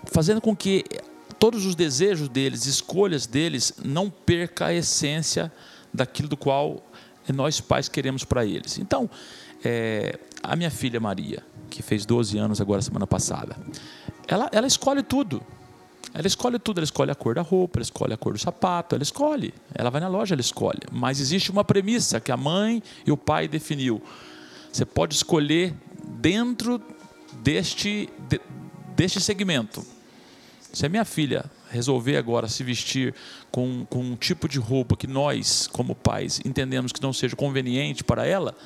fazendo 0.06 0.40
com 0.40 0.56
que 0.56 0.84
todos 1.38 1.64
os 1.64 1.76
desejos 1.76 2.28
deles, 2.28 2.66
escolhas 2.66 3.28
deles, 3.28 3.74
não 3.84 4.10
perca 4.10 4.66
a 4.66 4.74
essência 4.74 5.52
daquilo 5.94 6.28
do 6.28 6.36
qual 6.36 6.84
nós 7.32 7.60
pais 7.60 7.88
queremos 7.88 8.24
para 8.24 8.44
eles. 8.44 8.76
Então, 8.76 9.08
é, 9.64 10.18
a 10.42 10.56
minha 10.56 10.68
filha 10.68 10.98
Maria, 10.98 11.44
que 11.70 11.80
fez 11.80 12.04
12 12.04 12.38
anos 12.38 12.60
agora 12.60 12.82
semana 12.82 13.06
passada, 13.06 13.56
ela, 14.26 14.48
ela 14.50 14.66
escolhe 14.66 15.04
tudo. 15.04 15.40
Ela 16.12 16.26
escolhe 16.26 16.58
tudo, 16.58 16.78
ela 16.78 16.84
escolhe 16.84 17.12
a 17.12 17.14
cor 17.14 17.36
da 17.36 17.42
roupa, 17.42 17.78
ela 17.78 17.84
escolhe 17.84 18.12
a 18.12 18.16
cor 18.16 18.32
do 18.32 18.38
sapato, 18.40 18.96
ela 18.96 19.04
escolhe. 19.04 19.54
Ela 19.72 19.90
vai 19.90 20.00
na 20.00 20.08
loja, 20.08 20.34
ela 20.34 20.40
escolhe. 20.40 20.80
Mas 20.90 21.20
existe 21.20 21.52
uma 21.52 21.62
premissa 21.62 22.18
que 22.18 22.32
a 22.32 22.36
mãe 22.36 22.82
e 23.06 23.12
o 23.12 23.16
pai 23.16 23.46
definiu. 23.46 24.02
Você 24.72 24.84
pode 24.84 25.14
escolher 25.14 25.72
dentro 26.04 26.82
deste, 27.42 28.08
de, 28.28 28.40
deste 28.98 29.20
segmento. 29.20 29.86
Se 30.72 30.84
a 30.84 30.88
minha 30.88 31.04
filha 31.04 31.44
resolver 31.70 32.16
agora 32.16 32.48
se 32.48 32.64
vestir 32.64 33.14
com, 33.48 33.86
com 33.88 34.00
um 34.00 34.16
tipo 34.16 34.48
de 34.48 34.58
roupa 34.58 34.96
que 34.96 35.06
nós, 35.06 35.68
como 35.68 35.94
pais, 35.94 36.40
entendemos 36.44 36.90
que 36.90 37.00
não 37.00 37.12
seja 37.12 37.36
conveniente 37.36 38.02
para 38.02 38.26
ela, 38.26 38.56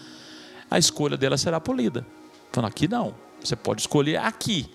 a 0.71 0.79
escolha 0.79 1.19
dela 1.19 1.37
será 1.37 1.61
polida. 1.61 2.07
Então, 2.51 2.65
aqui 2.65 2.89
não. 2.89 3.15
Você 3.45 3.55
pode 3.55 3.83
escolher 3.83 4.17
aqui. 4.17 4.71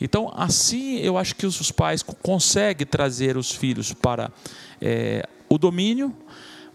Então, 0.00 0.32
assim, 0.36 0.96
eu 0.98 1.16
acho 1.16 1.36
que 1.36 1.46
os 1.46 1.70
pais 1.70 2.02
conseguem 2.02 2.86
trazer 2.86 3.36
os 3.36 3.52
filhos 3.52 3.92
para 3.92 4.32
é, 4.80 5.24
o 5.48 5.56
domínio, 5.56 6.12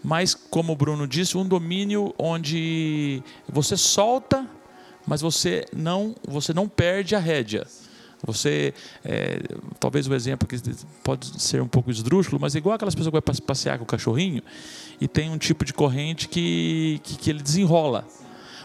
mas, 0.02 0.34
como 0.34 0.72
o 0.72 0.76
Bruno 0.76 1.06
disse, 1.06 1.38
um 1.38 1.46
domínio 1.46 2.14
onde 2.18 3.22
você 3.48 3.76
solta 3.76 4.48
mas 5.06 5.22
você 5.22 5.66
não, 5.74 6.16
você 6.28 6.54
não 6.54 6.68
perde 6.68 7.16
a 7.16 7.20
rédea. 7.20 7.68
Você, 8.26 8.74
é, 9.04 9.42
talvez 9.80 10.08
o 10.08 10.14
exemplo 10.14 10.48
que 10.48 10.58
pode 11.04 11.42
ser 11.42 11.62
um 11.62 11.68
pouco 11.68 11.92
esdrúxulo, 11.92 12.40
mas 12.40 12.56
é 12.56 12.58
igual 12.58 12.74
aquelas 12.74 12.96
pessoas 12.96 13.14
que 13.14 13.20
vão 13.20 13.46
passear 13.46 13.78
com 13.78 13.84
o 13.84 13.88
cachorrinho 13.88 14.42
e 15.00 15.08
tem 15.10 15.30
um 15.30 15.38
tipo 15.38 15.66
de 15.66 15.74
corrente 15.74 16.30
que, 16.30 17.02
que, 17.04 17.18
que 17.18 17.30
ele 17.30 17.44
desenrola. 17.44 18.08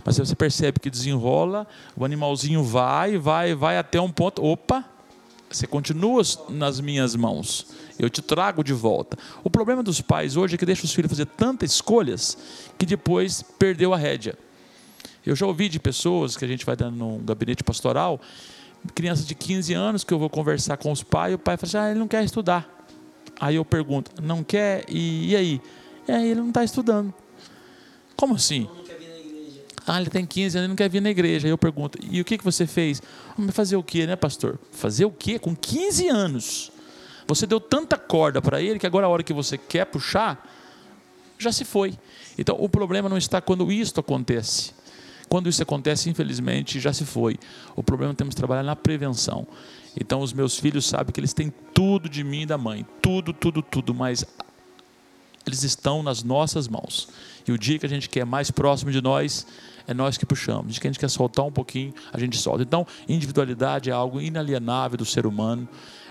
Mas 0.05 0.16
você 0.16 0.37
percebe 0.37 0.79
que 0.79 0.88
desenrola, 0.88 1.66
o 1.96 2.05
animalzinho 2.05 2.62
vai, 2.62 3.18
vai, 3.18 3.55
vai 3.55 3.79
até 3.79 4.01
um 4.01 4.11
ponto. 4.11 4.44
Opa, 4.44 4.85
você 5.51 5.66
continua 5.66 6.22
nas 6.48 6.81
minhas 6.81 7.16
mãos. 7.16 7.66
Eu 7.98 8.09
te 8.09 8.22
trago 8.22 8.62
de 8.62 8.72
volta. 8.72 9.18
O 9.42 9.51
problema 9.51 9.83
dos 9.83 10.01
pais 10.01 10.37
hoje 10.37 10.55
é 10.55 10.59
que 10.59 10.64
deixa 10.64 10.85
os 10.85 10.94
filhos 10.94 11.11
fazer 11.11 11.27
tantas 11.27 11.72
escolhas 11.72 12.38
que 12.79 12.87
depois 12.87 13.42
perdeu 13.59 13.92
a 13.92 13.96
rédea. 13.96 14.38
Eu 15.29 15.37
já 15.37 15.47
ouvi 15.47 15.69
de 15.69 15.79
pessoas 15.79 16.38
que 16.38 16.45
a 16.45 16.49
gente 16.49 16.64
vai 16.64 16.75
dando 16.75 16.97
num 16.97 17.19
gabinete 17.23 17.62
pastoral, 17.62 18.19
crianças 18.95 19.27
de 19.27 19.35
15 19.35 19.75
anos 19.75 20.03
que 20.03 20.14
eu 20.14 20.19
vou 20.19 20.31
conversar 20.31 20.79
com 20.79 20.91
os 20.91 21.03
pais, 21.03 21.33
e 21.33 21.35
o 21.35 21.38
pai 21.38 21.59
fala 21.59 21.69
assim: 21.69 21.77
ah, 21.77 21.91
ele 21.91 21.99
não 21.99 22.09
quer 22.09 22.25
estudar. 22.25 22.87
Aí 23.38 23.57
eu 23.57 23.64
pergunto: 23.64 24.11
não 24.23 24.43
quer? 24.43 24.87
E, 24.88 25.33
e 25.33 25.37
aí? 25.37 25.61
E 26.09 26.12
aí 26.12 26.31
ele 26.31 26.41
não 26.41 26.49
está 26.49 26.64
estudando. 26.64 27.12
Como 28.17 28.37
assim? 28.37 28.67
Ah, 29.87 30.01
ele 30.01 30.09
tem 30.09 30.25
15 30.25 30.57
anos 30.57 30.67
e 30.67 30.69
não 30.69 30.77
quer 30.77 30.88
vir 30.88 31.03
na 31.03 31.11
igreja. 31.11 31.47
Aí 31.47 31.51
eu 31.51 31.59
pergunto: 31.59 31.99
e 32.03 32.23
o 32.23 32.25
que, 32.25 32.38
que 32.38 32.45
você 32.45 32.67
fez? 32.67 33.03
Fazer 33.53 33.77
o 33.77 33.83
quê, 33.83 34.07
né, 34.07 34.17
pastor? 34.17 34.59
Fazer 34.73 35.05
o 35.05 35.11
quê? 35.11 35.38
Com 35.38 35.55
15 35.55 36.09
anos. 36.09 36.73
Você 37.27 37.47
deu 37.47 37.61
tanta 37.61 37.99
corda 37.99 38.41
para 38.41 38.62
ele 38.62 38.79
que 38.79 38.87
agora 38.87 39.05
a 39.05 39.11
hora 39.11 39.23
que 39.23 39.35
você 39.35 39.59
quer 39.59 39.85
puxar, 39.85 40.43
já 41.38 41.53
se 41.53 41.67
foi. 41.67 41.93
Então 42.38 42.57
o 42.59 42.67
problema 42.67 43.11
não 43.11 43.19
está 43.19 43.43
quando 43.43 43.71
isto 43.71 44.01
acontece. 44.01 44.78
Quando 45.29 45.49
isso 45.49 45.62
acontece, 45.62 46.09
infelizmente, 46.09 46.81
já 46.81 46.93
se 46.93 47.05
foi. 47.05 47.38
O 47.77 47.83
problema 47.83 48.14
temos 48.14 48.35
que 48.35 48.41
trabalhar 48.41 48.62
na 48.62 48.75
prevenção. 48.75 49.47
Então, 49.99 50.21
os 50.21 50.33
meus 50.33 50.59
filhos 50.59 50.87
sabem 50.87 51.12
que 51.12 51.21
eles 51.21 51.33
têm 51.33 51.53
tudo 51.75 52.09
de 52.09 52.23
mim 52.23 52.43
e 52.43 52.47
da 52.47 52.57
mãe, 52.57 52.87
tudo, 53.03 53.33
tudo, 53.33 53.62
tudo, 53.62 53.95
mas 53.95 54.25
eles 55.47 55.62
estão 55.62 56.03
nas 56.03 56.23
nossas 56.23 56.69
mãos. 56.69 57.09
E 57.47 57.53
o 57.53 57.59
dia 57.59 57.79
que 57.79 57.87
a 57.87 57.88
gente 57.88 58.09
quer 58.09 58.25
mais 58.25 58.51
próximo 58.51 58.91
de 58.91 59.01
nós, 59.01 59.47
é 59.87 59.95
nós 59.95 60.19
que 60.19 60.27
puxamos. 60.27 60.67
O 60.67 60.69
dia 60.69 60.81
que 60.83 60.87
a 60.87 60.91
gente 60.91 61.01
quer 61.01 61.09
soltar 61.09 61.47
um 61.47 61.51
pouquinho, 61.51 61.95
a 62.12 62.21
gente 62.21 62.37
solta. 62.37 62.62
Então, 62.62 62.87
individualidade 63.09 63.88
é 63.88 63.93
algo 63.93 64.21
inalienável 64.21 64.99
do 64.99 65.05
ser 65.05 65.25
humano. 65.27 65.67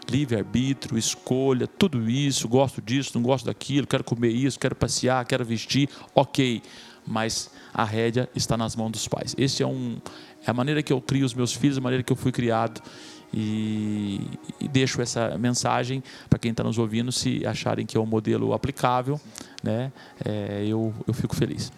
Livre-arbítrio, 0.10 0.98
escolha, 0.98 1.68
tudo 1.68 2.10
isso, 2.10 2.48
gosto 2.48 2.82
disso, 2.82 3.12
não 3.14 3.22
gosto 3.22 3.46
daquilo, 3.46 3.86
quero 3.86 4.04
comer 4.04 4.30
isso, 4.30 4.58
quero 4.58 4.74
passear, 4.74 5.24
quero 5.26 5.46
vestir, 5.46 5.90
ok. 6.16 6.64
Mas 7.08 7.50
a 7.74 7.84
rédea 7.84 8.30
está 8.36 8.58
nas 8.58 8.76
mãos 8.76 8.91
dos 8.91 9.08
pais. 9.08 9.34
Esse 9.38 9.63
é 9.63 9.67
um 9.67 9.98
é 10.46 10.52
a 10.52 10.54
maneira 10.54 10.84
que 10.84 10.93
eu 10.93 11.02
crio 11.02 11.26
os 11.26 11.34
meus 11.34 11.54
filhos, 11.54 11.78
a 11.78 11.82
maneira 11.82 12.04
que 12.04 12.12
eu 12.12 12.15
fui 12.15 12.32
criado 12.32 12.82
e, 13.34 14.22
e 14.60 14.67
deixo 14.67 15.02
essa 15.02 15.38
mensagem 15.38 16.04
para 16.30 16.39
quem 16.39 16.52
está 16.52 16.63
nos 16.63 16.78
ouvindo, 16.78 17.12
se 17.12 17.46
acharem 17.46 17.86
que 17.86 17.98
é 17.98 18.00
um 18.00 18.06
modelo 18.06 18.54
aplicável, 18.54 19.20
né? 19.63 19.91
É, 20.24 20.65
eu 20.65 20.93
eu 21.08 21.13
fico 21.13 21.36
feliz. 21.36 21.72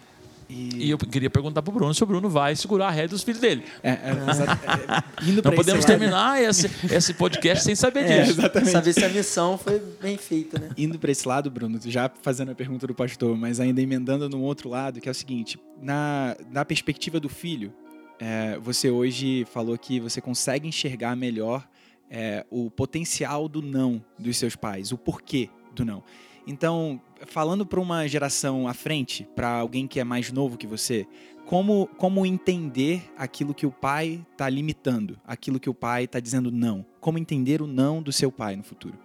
E... 0.50 0.86
e 0.86 0.90
eu 0.90 0.98
queria 0.98 1.30
perguntar 1.30 1.62
para 1.62 1.70
o 1.70 1.74
Bruno 1.74 1.94
se 1.94 2.02
o 2.02 2.06
Bruno 2.06 2.28
vai 2.28 2.56
segurar 2.56 2.88
a 2.88 2.90
rédea 2.90 3.10
dos 3.10 3.22
filhos 3.22 3.40
dele. 3.40 3.64
É, 3.82 3.90
é, 3.90 3.94
é, 3.94 5.32
Não 5.32 5.54
podemos 5.54 5.84
terminar 5.84 6.42
esse, 6.42 6.68
esse 6.92 7.14
podcast 7.14 7.64
sem 7.64 7.76
saber 7.76 8.00
é, 8.00 8.22
disso. 8.22 8.40
Exatamente. 8.40 8.72
Saber 8.72 8.92
se 8.92 9.04
a 9.04 9.08
missão 9.08 9.56
foi 9.56 9.80
bem 10.02 10.16
feita. 10.16 10.58
Né? 10.58 10.70
Indo 10.76 10.98
para 10.98 11.12
esse 11.12 11.26
lado, 11.26 11.50
Bruno, 11.50 11.78
já 11.84 12.10
fazendo 12.20 12.50
a 12.50 12.54
pergunta 12.54 12.86
do 12.86 12.94
pastor, 12.94 13.36
mas 13.36 13.60
ainda 13.60 13.80
emendando 13.80 14.28
no 14.28 14.42
outro 14.42 14.68
lado, 14.68 15.00
que 15.00 15.08
é 15.08 15.12
o 15.12 15.14
seguinte: 15.14 15.58
na, 15.80 16.36
na 16.50 16.64
perspectiva 16.64 17.20
do 17.20 17.28
filho, 17.28 17.72
é, 18.18 18.58
você 18.58 18.90
hoje 18.90 19.46
falou 19.52 19.78
que 19.78 20.00
você 20.00 20.20
consegue 20.20 20.66
enxergar 20.66 21.14
melhor 21.14 21.66
é, 22.10 22.44
o 22.50 22.70
potencial 22.70 23.48
do 23.48 23.62
não 23.62 24.04
dos 24.18 24.36
seus 24.36 24.56
pais, 24.56 24.90
o 24.90 24.98
porquê 24.98 25.48
do 25.74 25.84
não. 25.84 26.02
Então, 26.46 27.00
falando 27.26 27.66
para 27.66 27.80
uma 27.80 28.06
geração 28.06 28.66
à 28.66 28.74
frente, 28.74 29.28
para 29.34 29.50
alguém 29.50 29.86
que 29.86 30.00
é 30.00 30.04
mais 30.04 30.32
novo 30.32 30.56
que 30.56 30.66
você, 30.66 31.06
como, 31.46 31.88
como 31.98 32.24
entender 32.24 33.12
aquilo 33.16 33.54
que 33.54 33.66
o 33.66 33.70
pai 33.70 34.24
está 34.32 34.48
limitando, 34.48 35.18
aquilo 35.26 35.58
que 35.58 35.68
o 35.68 35.74
pai 35.74 36.04
está 36.04 36.20
dizendo 36.20 36.50
não? 36.50 36.84
Como 37.00 37.18
entender 37.18 37.60
o 37.60 37.66
não 37.66 38.02
do 38.02 38.12
seu 38.12 38.30
pai 38.30 38.56
no 38.56 38.62
futuro? 38.62 38.98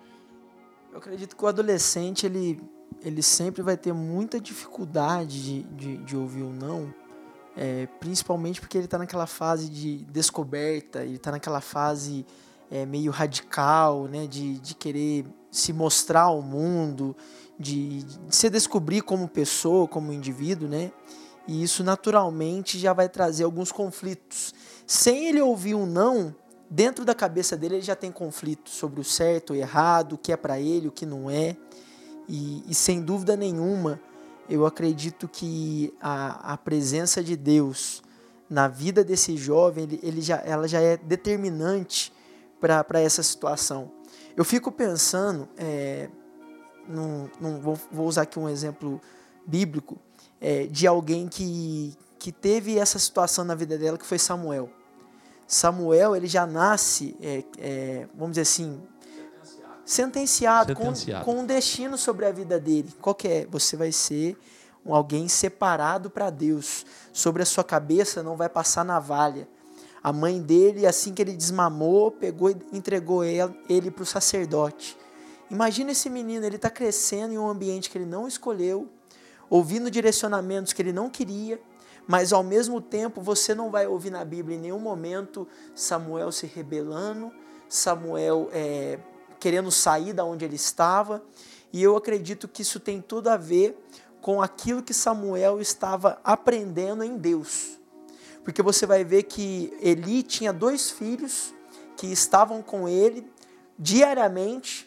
Eu 0.91 0.99
acredito 0.99 1.35
que 1.35 1.43
o 1.43 1.47
adolescente 1.47 2.25
ele, 2.25 2.61
ele 3.03 3.21
sempre 3.21 3.61
vai 3.61 3.75
ter 3.75 3.93
muita 3.93 4.39
dificuldade 4.39 5.43
de, 5.43 5.63
de, 5.63 5.97
de 5.97 6.15
ouvir 6.15 6.43
o 6.43 6.53
não, 6.53 6.93
é, 7.57 7.87
principalmente 7.99 8.61
porque 8.61 8.77
ele 8.77 8.85
está 8.85 8.97
naquela 8.97 9.25
fase 9.25 9.69
de 9.69 10.05
descoberta, 10.05 11.03
ele 11.03 11.15
está 11.15 11.31
naquela 11.31 11.61
fase 11.61 12.25
é, 12.69 12.85
meio 12.85 13.11
radical, 13.11 14.07
né, 14.07 14.27
de, 14.27 14.59
de 14.59 14.75
querer 14.75 15.25
se 15.57 15.73
mostrar 15.73 16.23
ao 16.23 16.41
mundo, 16.41 17.15
de, 17.59 18.03
de 18.03 18.35
se 18.35 18.49
descobrir 18.49 19.01
como 19.01 19.27
pessoa, 19.27 19.87
como 19.87 20.11
indivíduo, 20.11 20.67
né? 20.67 20.91
E 21.47 21.63
isso 21.63 21.83
naturalmente 21.83 22.79
já 22.79 22.91
vai 22.91 23.07
trazer 23.07 23.43
alguns 23.43 23.71
conflitos. 23.71 24.53
Sem 24.85 25.27
ele 25.27 25.41
ouvir 25.41 25.75
um 25.75 25.85
não, 25.85 26.35
dentro 26.69 27.05
da 27.05 27.13
cabeça 27.13 27.55
dele 27.55 27.75
ele 27.75 27.81
já 27.81 27.95
tem 27.95 28.11
conflito 28.11 28.69
sobre 28.69 28.99
o 28.99 29.03
certo 29.03 29.51
ou 29.51 29.55
errado, 29.55 30.13
o 30.13 30.17
que 30.17 30.31
é 30.31 30.37
para 30.37 30.59
ele, 30.59 30.87
o 30.87 30.91
que 30.91 31.05
não 31.05 31.29
é. 31.29 31.55
E, 32.27 32.63
e, 32.67 32.73
sem 32.73 33.01
dúvida 33.01 33.37
nenhuma, 33.37 33.99
eu 34.49 34.65
acredito 34.65 35.27
que 35.27 35.93
a, 36.01 36.53
a 36.53 36.57
presença 36.57 37.23
de 37.23 37.35
Deus 37.35 38.01
na 38.49 38.67
vida 38.67 39.03
desse 39.03 39.37
jovem, 39.37 39.83
ele, 39.83 39.99
ele 40.03 40.21
já, 40.21 40.37
ela 40.45 40.67
já 40.67 40.79
é 40.79 40.97
determinante 40.97 42.11
para 42.59 42.99
essa 42.99 43.21
situação. 43.21 43.91
Eu 44.35 44.43
fico 44.43 44.71
pensando, 44.71 45.47
é, 45.57 46.09
num, 46.87 47.29
num, 47.39 47.59
vou, 47.59 47.79
vou, 47.91 48.05
usar 48.05 48.23
aqui 48.23 48.37
um 48.37 48.49
exemplo 48.49 49.01
bíblico, 49.45 49.97
é, 50.41 50.65
de 50.67 50.85
alguém 50.85 51.27
que, 51.27 51.97
que 52.19 52.31
teve 52.31 52.77
essa 52.77 52.99
situação 52.99 53.45
na 53.45 53.55
vida 53.55 53.77
dela, 53.77 53.97
que 53.97 54.05
foi 54.05 54.19
Samuel. 54.19 54.69
Samuel, 55.47 56.15
ele 56.15 56.27
já 56.27 56.45
nasce, 56.45 57.15
é, 57.21 57.43
é 57.57 58.07
vamos 58.13 58.31
dizer 58.31 58.41
assim, 58.41 58.81
sentenciado, 59.85 60.73
sentenciado. 60.75 61.23
Com, 61.23 61.33
com, 61.33 61.39
um 61.41 61.45
destino 61.45 61.97
sobre 61.97 62.25
a 62.25 62.31
vida 62.31 62.59
dele. 62.59 62.93
Qual 62.99 63.15
que 63.15 63.27
é? 63.27 63.47
Você 63.49 63.77
vai 63.77 63.91
ser 63.91 64.37
alguém 64.85 65.27
separado 65.27 66.09
para 66.09 66.29
Deus. 66.29 66.85
Sobre 67.13 67.41
a 67.41 67.45
sua 67.45 67.63
cabeça 67.63 68.21
não 68.21 68.35
vai 68.35 68.49
passar 68.49 68.83
navalha. 68.83 69.47
A 70.05 70.13
mãe 70.13 70.39
dele, 70.39 70.85
assim 70.85 71.15
que 71.15 71.21
ele 71.23 71.35
desmamou, 71.35 72.11
pegou 72.11 72.51
e 72.51 72.55
entregou 72.71 73.23
ele 73.23 73.89
para 73.89 74.03
o 74.03 74.05
sacerdote. 74.05 74.95
Imagina 75.49 75.93
esse 75.93 76.11
menino, 76.11 76.45
ele 76.45 76.57
está 76.57 76.69
crescendo 76.69 77.33
em 77.33 77.39
um 77.39 77.49
ambiente 77.49 77.89
que 77.89 77.97
ele 77.97 78.05
não 78.05 78.27
escolheu, 78.27 78.87
ouvindo 79.49 79.89
direcionamentos 79.89 80.73
que 80.73 80.81
ele 80.83 80.93
não 80.93 81.09
queria, 81.09 81.59
mas 82.05 82.31
ao 82.31 82.43
mesmo 82.43 82.79
tempo 82.79 83.19
você 83.19 83.55
não 83.55 83.71
vai 83.71 83.87
ouvir 83.87 84.11
na 84.11 84.23
Bíblia 84.23 84.55
em 84.55 84.61
nenhum 84.61 84.77
momento 84.77 85.47
Samuel 85.73 86.31
se 86.31 86.45
rebelando, 86.45 87.31
Samuel 87.67 88.47
é, 88.53 88.99
querendo 89.39 89.71
sair 89.71 90.13
da 90.13 90.23
onde 90.23 90.45
ele 90.45 90.55
estava, 90.55 91.23
e 91.73 91.81
eu 91.81 91.97
acredito 91.97 92.47
que 92.47 92.61
isso 92.61 92.79
tem 92.79 93.01
tudo 93.01 93.27
a 93.27 93.37
ver 93.37 93.75
com 94.21 94.39
aquilo 94.39 94.83
que 94.83 94.93
Samuel 94.93 95.59
estava 95.59 96.19
aprendendo 96.23 97.03
em 97.03 97.17
Deus 97.17 97.79
porque 98.45 98.61
você 98.61 98.85
vai 98.85 99.03
ver 99.03 99.23
que 99.23 99.73
Eli 99.81 100.21
tinha 100.21 100.53
dois 100.53 100.91
filhos 100.91 101.51
que 101.97 102.05
estavam 102.05 102.61
com 102.61 102.87
ele 102.87 103.27
diariamente 103.77 104.84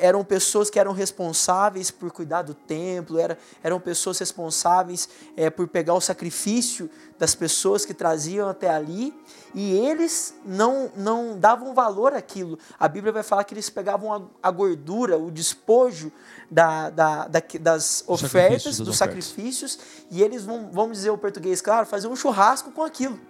eram 0.00 0.24
pessoas 0.24 0.70
que 0.70 0.78
eram 0.78 0.92
responsáveis 0.92 1.90
por 1.90 2.10
cuidar 2.10 2.42
do 2.42 2.54
templo, 2.54 3.18
era, 3.18 3.38
eram 3.62 3.78
pessoas 3.78 4.18
responsáveis 4.18 5.08
é, 5.36 5.50
por 5.50 5.68
pegar 5.68 5.92
o 5.94 6.00
sacrifício 6.00 6.88
das 7.18 7.34
pessoas 7.34 7.84
que 7.84 7.92
traziam 7.92 8.48
até 8.48 8.68
ali, 8.68 9.14
e 9.54 9.72
eles 9.76 10.34
não, 10.44 10.90
não 10.96 11.38
davam 11.38 11.74
valor 11.74 12.14
àquilo. 12.14 12.58
A 12.78 12.88
Bíblia 12.88 13.12
vai 13.12 13.22
falar 13.22 13.44
que 13.44 13.54
eles 13.54 13.68
pegavam 13.68 14.12
a, 14.12 14.22
a 14.42 14.50
gordura, 14.50 15.18
o 15.18 15.30
despojo 15.30 16.10
da, 16.50 16.90
da, 16.90 17.28
da 17.28 17.42
das 17.60 18.02
ofertas, 18.06 18.78
dos 18.80 18.96
sacrifícios, 18.96 19.78
e 20.10 20.22
eles 20.22 20.44
vão, 20.44 20.70
vamos 20.72 20.98
dizer 20.98 21.10
o 21.10 21.18
português, 21.18 21.60
claro, 21.60 21.86
fazer 21.86 22.08
um 22.08 22.16
churrasco 22.16 22.72
com 22.72 22.82
aquilo. 22.82 23.20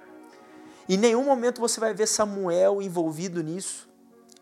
Em 0.88 0.96
nenhum 0.96 1.24
momento 1.24 1.60
você 1.60 1.80
vai 1.80 1.92
ver 1.94 2.06
Samuel 2.06 2.80
envolvido 2.80 3.42
nisso. 3.42 3.88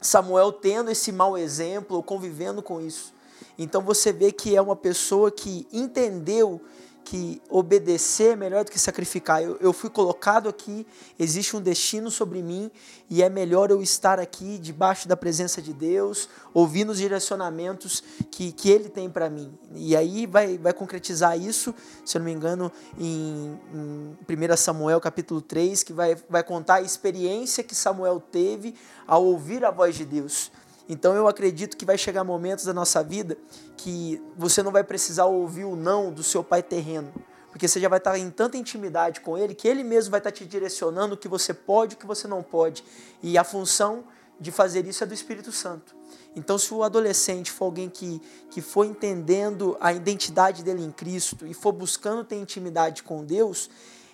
Samuel 0.03 0.53
tendo 0.53 0.91
esse 0.91 1.13
mau 1.13 1.39
exemplo, 1.39 2.03
convivendo 2.03 2.63
com 2.63 2.81
isso. 2.81 3.15
Então 3.57 3.81
você 3.81 4.13
vê 4.13 4.33
que 4.33 4.57
é 4.57 4.61
uma 4.61 4.77
pessoa 4.77 5.31
que 5.31 5.67
entendeu 5.73 6.61
que 7.05 7.43
obedecer 7.49 8.33
é 8.33 8.37
melhor 8.37 8.65
do 8.65 8.71
que 8.71 8.79
sacrificar. 8.79 9.43
Eu, 9.43 9.57
eu 9.61 9.73
fui 9.73 9.91
colocado 9.91 10.49
aqui, 10.49 10.87
existe 11.19 11.57
um 11.57 11.61
destino 11.61 12.11
sobre 12.11 12.43
mim 12.43 12.71
e 13.11 13.23
é 13.23 13.29
melhor 13.29 13.71
eu 13.71 13.83
estar 13.83 14.19
aqui 14.19 14.59
debaixo 14.59 15.07
da 15.07 15.17
presença 15.17 15.61
de 15.61 15.73
Deus, 15.73 16.29
ouvindo 16.55 16.91
os 16.91 16.99
direcionamentos 16.99 18.03
que, 18.31 18.53
que 18.53 18.71
Ele 18.71 18.89
tem 18.89 19.11
para 19.11 19.29
mim. 19.29 19.53
E 19.75 19.97
aí 19.97 20.27
vai, 20.27 20.57
vai 20.57 20.73
concretizar 20.73 21.39
isso, 21.39 21.75
se 22.05 22.17
eu 22.17 22.21
não 22.21 22.27
me 22.27 22.33
engano, 22.33 22.71
em, 22.99 23.59
em 23.75 24.17
1 24.29 24.57
Samuel 24.57 25.01
capítulo 25.01 25.41
3, 25.41 25.83
que 25.83 25.93
vai, 25.93 26.17
vai 26.29 26.43
contar 26.43 26.77
a 26.77 26.83
experiência 26.83 27.65
que 27.65 27.75
Samuel 27.75 28.21
teve 28.21 28.75
ao 29.07 29.25
ouvir 29.25 29.65
a 29.65 29.71
voz 29.71 29.97
de 29.97 30.05
Deus. 30.05 30.51
Então 30.89 31.15
eu 31.15 31.29
acredito 31.29 31.77
que 31.77 31.85
vai 31.85 31.97
chegar 31.97 32.25
momentos 32.25 32.65
da 32.65 32.73
nossa 32.73 33.03
vida 33.03 33.37
que 33.77 34.23
você 34.37 34.63
não 34.63 34.73
vai 34.73 34.85
precisar 34.85 35.27
ouvir 35.27 35.65
o 35.65 35.77
não 35.77 36.13
do 36.13 36.23
seu 36.23 36.43
pai 36.43 36.63
terreno, 36.63 37.13
porque 37.51 37.69
você 37.69 37.81
já 37.81 37.89
vai 37.89 37.99
estar 37.99 38.19
em 38.19 38.31
tanta 38.31 38.57
intimidade 38.57 39.21
com 39.21 39.37
ele 39.37 39.55
que 39.55 39.69
ele 39.69 39.85
mesmo 39.85 40.11
vai 40.11 40.21
estar 40.21 40.33
te 40.33 40.45
direcionando 40.45 41.15
o 41.15 41.19
que 41.19 41.29
você 41.29 41.55
pode 41.55 41.95
e 41.95 41.97
o 41.97 41.99
que 41.99 42.07
você 42.07 42.27
não 42.27 42.43
pode. 42.43 42.85
E 43.23 43.37
a 43.39 43.45
função 43.45 44.05
de 44.41 44.51
fazer 44.51 44.87
isso 44.87 45.05
é 45.05 45.07
do 45.07 45.15
Espírito 45.15 45.53
Santo. 45.53 45.95
Então, 46.35 46.59
se 46.59 46.73
o 46.75 46.83
adolescente 46.83 47.51
for 47.51 47.67
alguém 47.67 47.89
que, 47.89 48.21
que 48.51 48.61
for 48.61 48.85
entendendo 48.85 49.77
a 49.81 49.93
identidade 49.93 50.65
dele 50.65 50.83
em 50.83 50.91
Cristo 50.91 51.47
e 51.47 51.55
for 51.55 51.73
buscando 51.73 52.25
ter 52.25 52.37
intimidade 52.37 53.03
com 53.03 53.25
Deus, 53.25 53.71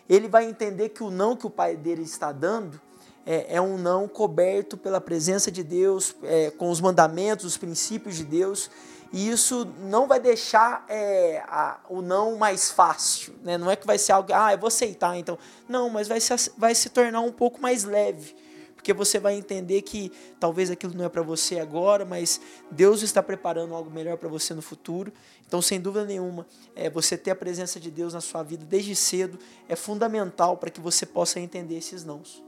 ele 0.08 0.28
vai 0.28 0.44
entender 0.44 0.90
que 0.90 1.02
o 1.02 1.10
não 1.10 1.36
que 1.36 1.46
o 1.46 1.50
pai 1.50 1.76
dele 1.76 2.02
está 2.02 2.32
dando 2.32 2.80
é, 3.30 3.56
é 3.56 3.60
um 3.60 3.76
não 3.76 4.08
coberto 4.08 4.74
pela 4.74 5.02
presença 5.02 5.50
de 5.52 5.62
Deus, 5.62 6.16
é, 6.22 6.50
com 6.50 6.70
os 6.70 6.80
mandamentos, 6.80 7.44
os 7.44 7.58
princípios 7.58 8.16
de 8.16 8.24
Deus. 8.24 8.70
E 9.12 9.28
isso 9.28 9.70
não 9.82 10.08
vai 10.08 10.18
deixar 10.18 10.86
é, 10.88 11.42
a, 11.46 11.78
o 11.90 12.00
não 12.00 12.36
mais 12.36 12.70
fácil. 12.70 13.34
Né? 13.44 13.58
Não 13.58 13.70
é 13.70 13.76
que 13.76 13.86
vai 13.86 13.98
ser 13.98 14.12
algo, 14.12 14.32
ah, 14.32 14.54
eu 14.54 14.58
vou 14.58 14.68
aceitar 14.68 15.14
então. 15.18 15.38
Não, 15.68 15.90
mas 15.90 16.08
vai 16.08 16.20
se, 16.20 16.34
vai 16.56 16.74
se 16.74 16.88
tornar 16.88 17.20
um 17.20 17.30
pouco 17.30 17.60
mais 17.60 17.84
leve. 17.84 18.34
Porque 18.74 18.94
você 18.94 19.18
vai 19.18 19.34
entender 19.34 19.82
que 19.82 20.10
talvez 20.40 20.70
aquilo 20.70 20.94
não 20.94 21.04
é 21.04 21.08
para 21.10 21.20
você 21.20 21.58
agora, 21.58 22.06
mas 22.06 22.40
Deus 22.70 23.02
está 23.02 23.22
preparando 23.22 23.74
algo 23.74 23.90
melhor 23.90 24.16
para 24.16 24.28
você 24.30 24.54
no 24.54 24.62
futuro. 24.62 25.12
Então, 25.46 25.60
sem 25.60 25.78
dúvida 25.78 26.06
nenhuma, 26.06 26.46
é, 26.74 26.88
você 26.88 27.18
ter 27.18 27.32
a 27.32 27.36
presença 27.36 27.78
de 27.78 27.90
Deus 27.90 28.14
na 28.14 28.22
sua 28.22 28.42
vida 28.42 28.64
desde 28.64 28.96
cedo 28.96 29.38
é 29.68 29.76
fundamental 29.76 30.56
para 30.56 30.70
que 30.70 30.80
você 30.80 31.04
possa 31.04 31.38
entender 31.38 31.76
esses 31.76 32.04
nãos. 32.04 32.47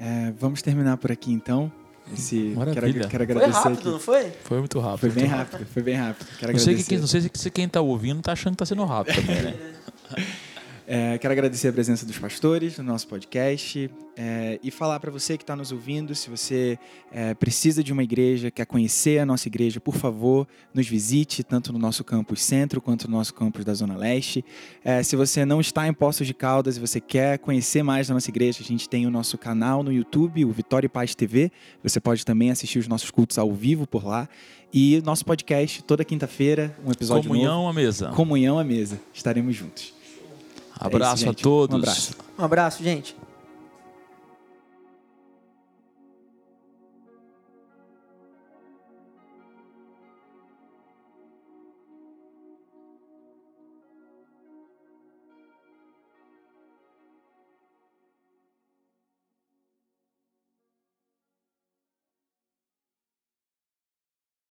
É, 0.00 0.32
vamos 0.38 0.62
terminar 0.62 0.96
por 0.96 1.10
aqui 1.10 1.32
então. 1.32 1.70
Esse, 2.12 2.54
Maravilha. 2.56 2.92
Quero, 2.92 3.08
quero 3.08 3.22
agradecer 3.24 3.52
foi 3.52 3.62
rápido, 3.62 3.78
aqui. 3.80 3.88
não 3.90 3.98
foi? 3.98 4.32
Foi 4.44 4.58
muito 4.58 4.80
rápido. 4.80 5.00
Foi 5.00 5.10
bem 5.10 5.26
rápido, 5.26 5.66
foi 5.66 5.82
bem 5.82 5.94
rápido. 5.94 6.26
Quero 6.38 6.52
não, 6.52 6.58
sei 6.58 6.82
que, 6.82 6.98
não 6.98 7.06
sei 7.06 7.30
se 7.34 7.50
quem 7.50 7.66
está 7.66 7.80
ouvindo 7.80 8.20
está 8.20 8.32
achando 8.32 8.56
que 8.56 8.62
está 8.62 8.74
sendo 8.74 8.84
rápido 8.84 9.16
também, 9.16 9.42
né? 9.42 9.54
É, 10.90 11.18
quero 11.18 11.32
agradecer 11.32 11.68
a 11.68 11.72
presença 11.72 12.06
dos 12.06 12.18
pastores 12.18 12.78
no 12.78 12.84
nosso 12.84 13.06
podcast 13.08 13.90
é, 14.16 14.58
e 14.62 14.70
falar 14.70 14.98
para 14.98 15.10
você 15.10 15.36
que 15.36 15.42
está 15.42 15.54
nos 15.54 15.70
ouvindo, 15.70 16.14
se 16.14 16.30
você 16.30 16.78
é, 17.12 17.34
precisa 17.34 17.84
de 17.84 17.92
uma 17.92 18.02
igreja, 18.02 18.50
quer 18.50 18.64
conhecer 18.64 19.18
a 19.18 19.26
nossa 19.26 19.48
igreja, 19.48 19.80
por 19.80 19.94
favor, 19.94 20.48
nos 20.72 20.88
visite, 20.88 21.44
tanto 21.44 21.74
no 21.74 21.78
nosso 21.78 22.02
campus 22.02 22.42
centro 22.42 22.80
quanto 22.80 23.06
no 23.06 23.18
nosso 23.18 23.34
campus 23.34 23.66
da 23.66 23.74
Zona 23.74 23.98
Leste. 23.98 24.42
É, 24.82 25.02
se 25.02 25.14
você 25.14 25.44
não 25.44 25.60
está 25.60 25.86
em 25.86 25.92
Poços 25.92 26.26
de 26.26 26.32
Caldas 26.32 26.78
e 26.78 26.80
você 26.80 27.02
quer 27.02 27.38
conhecer 27.38 27.82
mais 27.82 28.08
da 28.08 28.14
nossa 28.14 28.30
igreja, 28.30 28.60
a 28.62 28.66
gente 28.66 28.88
tem 28.88 29.06
o 29.06 29.10
nosso 29.10 29.36
canal 29.36 29.82
no 29.82 29.92
YouTube, 29.92 30.42
o 30.46 30.50
Vitória 30.50 30.86
e 30.86 30.88
Paz 30.88 31.14
TV. 31.14 31.52
Você 31.82 32.00
pode 32.00 32.24
também 32.24 32.50
assistir 32.50 32.78
os 32.78 32.88
nossos 32.88 33.10
cultos 33.10 33.36
ao 33.36 33.52
vivo 33.52 33.86
por 33.86 34.06
lá. 34.06 34.26
E 34.72 35.02
nosso 35.04 35.22
podcast, 35.26 35.84
toda 35.84 36.02
quinta-feira, 36.02 36.74
um 36.82 36.90
episódio 36.90 37.28
Comunhão 37.28 37.56
novo. 37.58 37.68
à 37.68 37.72
mesa. 37.74 38.08
Comunhão 38.08 38.58
à 38.58 38.64
mesa. 38.64 38.98
Estaremos 39.12 39.54
juntos. 39.54 39.97
Abraço 40.78 41.24
é 41.24 41.30
isso, 41.30 41.30
a 41.30 41.34
todos. 41.34 41.74
Um 41.74 41.78
abraço. 41.78 42.12
Um 42.38 42.44
abraço, 42.44 42.82
gente. 42.82 43.16